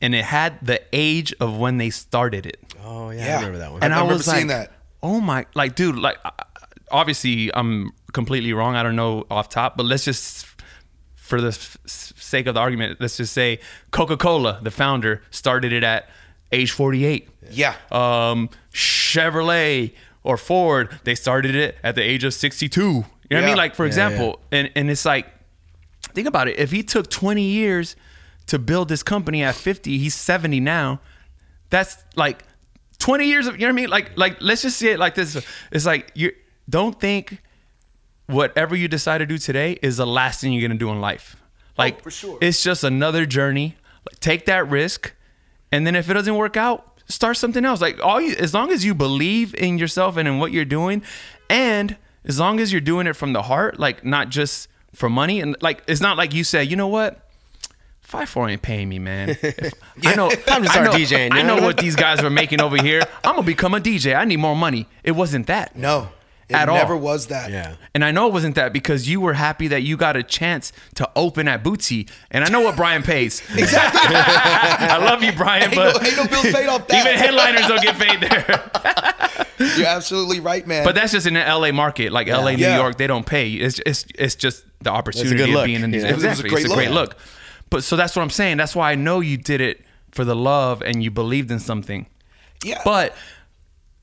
[0.00, 2.60] And it had the age of when they started it.
[2.84, 3.32] Oh yeah, Yeah.
[3.32, 3.82] I remember that one.
[3.82, 4.72] And I, remember was seeing like, that.
[5.02, 6.44] oh my, like, dude, like, I- I-
[6.90, 8.76] obviously I'm completely wrong.
[8.76, 10.46] I don't know off top, but let's just,
[11.14, 13.58] for the s- sake of the argument, let's just say
[13.90, 16.08] Coca Cola, the founder, started it at
[16.52, 17.74] age 48 Yeah.
[17.90, 19.92] um, Chevrolet
[20.22, 22.80] or Ford, they started it at the age of 62.
[22.80, 23.56] You know what I mean?
[23.56, 25.26] Like, for Yeah, example, and, and it's like,
[26.14, 26.58] think about it.
[26.58, 27.96] If he took 20 years
[28.48, 31.00] to build this company at 50, he's 70 now.
[31.70, 32.44] That's like
[32.98, 33.90] 20 years of, you know what I mean?
[33.90, 35.42] Like, like let's just see it like this.
[35.70, 36.32] It's like, you
[36.68, 37.42] don't think
[38.26, 41.00] whatever you decide to do today is the last thing you're going to do in
[41.00, 41.36] life.
[41.38, 41.44] Oh,
[41.78, 42.38] like, for sure.
[42.40, 43.76] it's just another journey.
[44.10, 45.14] Like, take that risk.
[45.70, 47.80] And then if it doesn't work out, start something else.
[47.80, 51.02] Like all you as long as you believe in yourself and in what you're doing,
[51.50, 55.40] and as long as you're doing it from the heart, like not just for money,
[55.40, 57.27] and like it's not like you say, you know what?
[58.08, 59.30] Five four ain't paying me, man.
[59.42, 60.30] If- I know.
[60.46, 63.02] Time to start I know, DJing, I know what these guys were making over here.
[63.22, 64.16] I'm gonna become a DJ.
[64.16, 64.86] I need more money.
[65.04, 65.76] It wasn't that.
[65.76, 66.08] No.
[66.48, 66.76] It At all.
[66.76, 67.50] never was that.
[67.50, 67.76] yeah.
[67.94, 70.72] And I know it wasn't that because you were happy that you got a chance
[70.94, 72.08] to open at Bootsy.
[72.30, 73.42] And I know what Brian pays.
[73.54, 74.00] Exactly.
[74.16, 77.06] I love you, Brian, Ain't but no, ain't no bills paid off that.
[77.06, 79.76] even headliners don't get paid there.
[79.76, 80.84] You're absolutely right, man.
[80.84, 82.10] But that's just in the LA market.
[82.12, 82.76] Like LA, New Yeah.
[82.78, 83.50] York, they don't pay.
[83.50, 86.02] It's it's it's just the opportunity of being in these.
[86.02, 86.16] you know?
[86.16, 87.10] It was a great it's a great look.
[87.10, 87.18] look.
[87.70, 88.56] But so that's what I'm saying.
[88.56, 92.06] That's why I know you did it for the love and you believed in something.
[92.64, 92.80] yeah.
[92.84, 93.14] But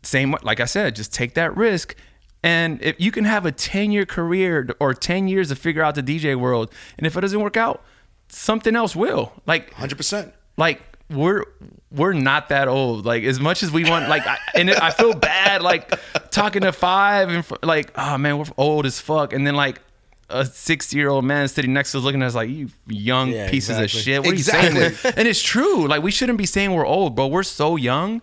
[0.04, 1.96] same, like I said, just take that risk.
[2.44, 5.96] And if you can have a 10 year career or 10 years to figure out
[5.96, 7.84] the DJ world, and if it doesn't work out,
[8.30, 9.34] something else will.
[9.48, 10.32] Like, 100%.
[10.58, 11.44] like we're
[11.92, 13.06] we're not that old.
[13.06, 15.92] Like as much as we want, like, I, and I feel bad, like
[16.32, 19.34] talking to five and like, oh man, we're old as fuck.
[19.34, 19.82] And then like
[20.30, 23.30] a 60 year old man sitting next to us looking at us like you young
[23.32, 23.86] Yeah, pieces exactly.
[24.00, 24.20] of shit.
[24.22, 24.96] What are you saying?
[25.18, 25.88] and it's true.
[25.88, 27.28] Like we shouldn't be saying we're old, bro.
[27.28, 28.22] We're so young.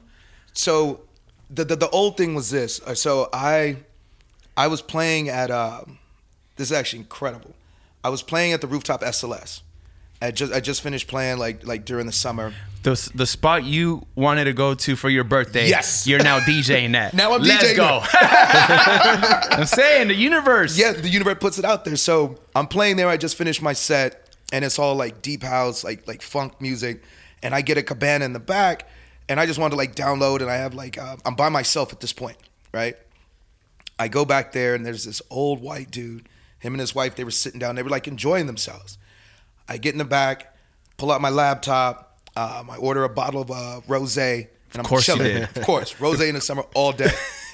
[0.53, 1.01] so
[1.51, 2.81] the, the the old thing was this.
[2.87, 3.77] Uh, So I
[4.57, 5.99] I was playing at um,
[6.57, 7.55] this is actually incredible.
[8.05, 9.63] I was playing at the rooftop SLS.
[10.23, 12.55] I just I just finished playing like like during the summer.
[12.85, 15.69] The, the spot you wanted to go to for your birthday.
[15.69, 16.07] Yes.
[16.07, 17.15] You're now DJing that.
[17.15, 18.01] Now I'm Let's DJing go.
[19.57, 20.77] I'm saying the universe.
[20.77, 21.95] Yeah, the universe puts it out there.
[21.97, 23.09] So I'm playing there.
[23.09, 27.03] I just finished my set, and it's all like deep house, like like funk music,
[27.43, 28.89] and I get a cabana in the back,
[29.29, 31.93] and I just wanted to like download, and I have like uh, I'm by myself
[31.93, 32.37] at this point,
[32.73, 32.97] right?
[33.99, 36.29] I go back there, and there's this old white dude.
[36.59, 37.75] Him and his wife, they were sitting down.
[37.75, 38.99] They were like enjoying themselves.
[39.73, 40.55] I get in the back,
[40.99, 42.21] pull out my laptop.
[42.37, 45.33] Um, I order a bottle of uh, rosé, and I'm course you chilling.
[45.33, 45.57] did.
[45.57, 47.11] Of course, rosé in the summer all day.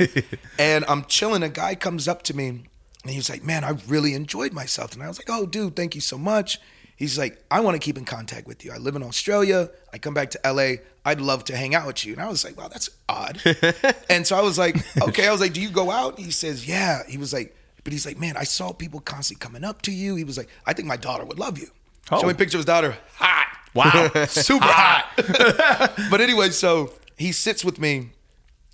[0.59, 1.43] and I'm chilling.
[1.43, 5.03] A guy comes up to me, and he's like, "Man, I really enjoyed myself." And
[5.03, 6.61] I was like, "Oh, dude, thank you so much."
[6.97, 8.73] He's like, "I want to keep in contact with you.
[8.73, 9.71] I live in Australia.
[9.93, 10.83] I come back to LA.
[11.05, 13.41] I'd love to hang out with you." And I was like, "Wow, that's odd."
[14.11, 16.33] and so I was like, "Okay." I was like, "Do you go out?" And he
[16.33, 19.83] says, "Yeah." He was like, "But he's like, man, I saw people constantly coming up
[19.83, 21.71] to you." He was like, "I think my daughter would love you."
[22.11, 22.21] Oh.
[22.21, 22.97] Show me a picture of his daughter.
[23.17, 23.47] Hot.
[23.75, 24.25] Wow.
[24.27, 25.13] Super hot.
[26.11, 28.11] but anyway, so he sits with me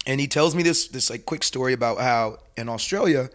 [0.07, 3.31] and he tells me this this like quick story about how in Australia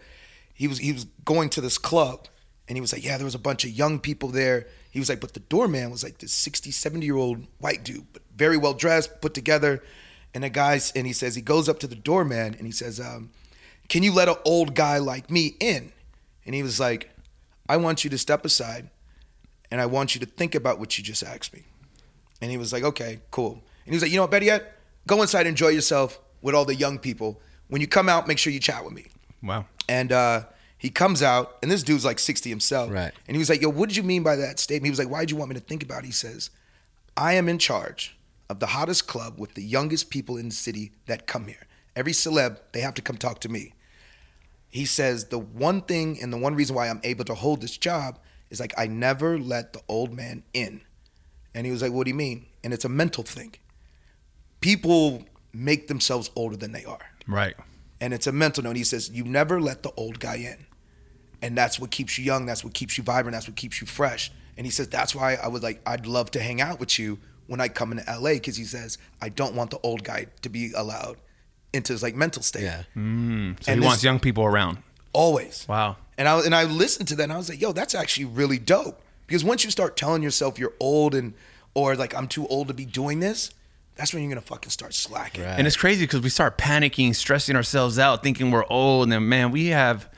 [0.53, 2.27] he was he was going to this club
[2.67, 4.67] and he was like, yeah, there was a bunch of young people there.
[4.91, 8.05] He was like, but the doorman was like this 60, 70 year old white dude,
[8.13, 9.83] but very well dressed, put together.
[10.33, 12.99] And the guys and he says he goes up to the doorman and he says,
[12.99, 13.31] um,
[13.89, 15.91] can you let an old guy like me in?
[16.45, 17.09] And he was like,
[17.67, 18.89] I want you to step aside
[19.71, 21.63] and I want you to think about what you just asked me.
[22.41, 23.53] And he was like, okay, cool.
[23.53, 26.65] And he was like, you know what, better yet, go inside, enjoy yourself with all
[26.65, 27.39] the young people.
[27.67, 29.07] When you come out, make sure you chat with me.
[29.43, 29.65] Wow.
[29.87, 30.43] And uh,
[30.77, 32.91] he comes out, and this dude's like 60 himself.
[32.91, 33.11] Right.
[33.27, 34.85] And he was like, yo, what did you mean by that statement?
[34.87, 36.05] He was like, why did you want me to think about it?
[36.05, 36.49] He says,
[37.17, 38.17] I am in charge
[38.49, 41.67] of the hottest club with the youngest people in the city that come here.
[41.95, 43.73] Every celeb, they have to come talk to me.
[44.69, 47.75] He says, the one thing and the one reason why I'm able to hold this
[47.75, 50.81] job is like, I never let the old man in.
[51.53, 52.45] And he was like, what do you mean?
[52.63, 53.53] And it's a mental thing.
[54.61, 57.55] People make themselves older than they are Right.
[58.01, 58.75] and it's a mental note.
[58.75, 60.65] He says, You never let the old guy in.
[61.41, 62.45] And that's what keeps you young.
[62.45, 63.33] That's what keeps you vibrant.
[63.33, 64.31] That's what keeps you fresh.
[64.57, 67.19] And he says, That's why I was like, I'd love to hang out with you
[67.47, 70.49] when I come into LA because he says, I don't want the old guy to
[70.49, 71.17] be allowed
[71.73, 72.63] into his like mental state.
[72.63, 72.83] Yeah.
[72.97, 73.63] Mm.
[73.63, 74.79] So And he this- wants young people around.
[75.13, 75.65] Always.
[75.67, 75.97] Wow.
[76.17, 78.59] And I and I listened to that and I was like, yo, that's actually really
[78.59, 79.01] dope.
[79.25, 81.33] Because once you start telling yourself you're old and
[81.73, 83.51] or like I'm too old to be doing this,
[83.95, 85.43] that's when you're gonna fucking start slacking.
[85.43, 85.57] Right.
[85.57, 89.29] And it's crazy because we start panicking, stressing ourselves out, thinking we're old, and then
[89.29, 90.09] man, we have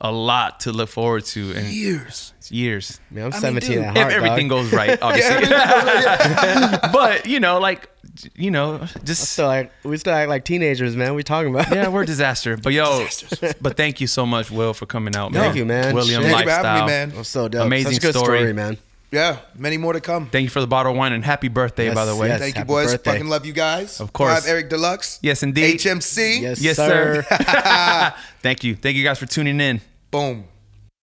[0.00, 2.32] a lot to look forward to in Years.
[2.48, 3.00] years.
[3.10, 4.62] Man, I'm I mean, 17 dude, at If everything dog.
[4.62, 5.46] goes right, obviously.
[6.92, 7.88] but you know, like,
[8.34, 11.08] you know, just Still like, we still act like teenagers, man.
[11.10, 11.70] What we talking about?
[11.74, 12.56] yeah, we're a disaster.
[12.56, 13.06] But yo,
[13.60, 15.32] but thank you so much, Will, for coming out.
[15.32, 15.42] Man.
[15.42, 15.94] Thank you, man.
[15.94, 16.30] William Shit.
[16.32, 16.64] Thank you for lifestyle.
[16.64, 17.12] having me, man.
[17.18, 17.66] I'm so dope.
[17.66, 18.38] Amazing Such a good story.
[18.38, 18.78] story, man.
[19.12, 20.28] Yeah, many more to come.
[20.30, 22.28] Thank you for the bottle of wine and happy birthday, Yes, by the way.
[22.28, 22.38] yes.
[22.40, 22.92] Thank you, boys.
[22.92, 23.10] birthday.
[23.10, 24.00] Fucking love you guys.
[24.00, 24.32] Of course.
[24.32, 25.18] Five Eric Deluxe.
[25.20, 25.80] Yes, indeed.
[25.80, 26.40] HMC.
[26.40, 27.24] Yes, Yes, sir.
[27.28, 28.14] sir.
[28.40, 28.76] Thank you.
[28.76, 29.80] Thank you guys for tuning in.
[30.10, 30.44] Boom.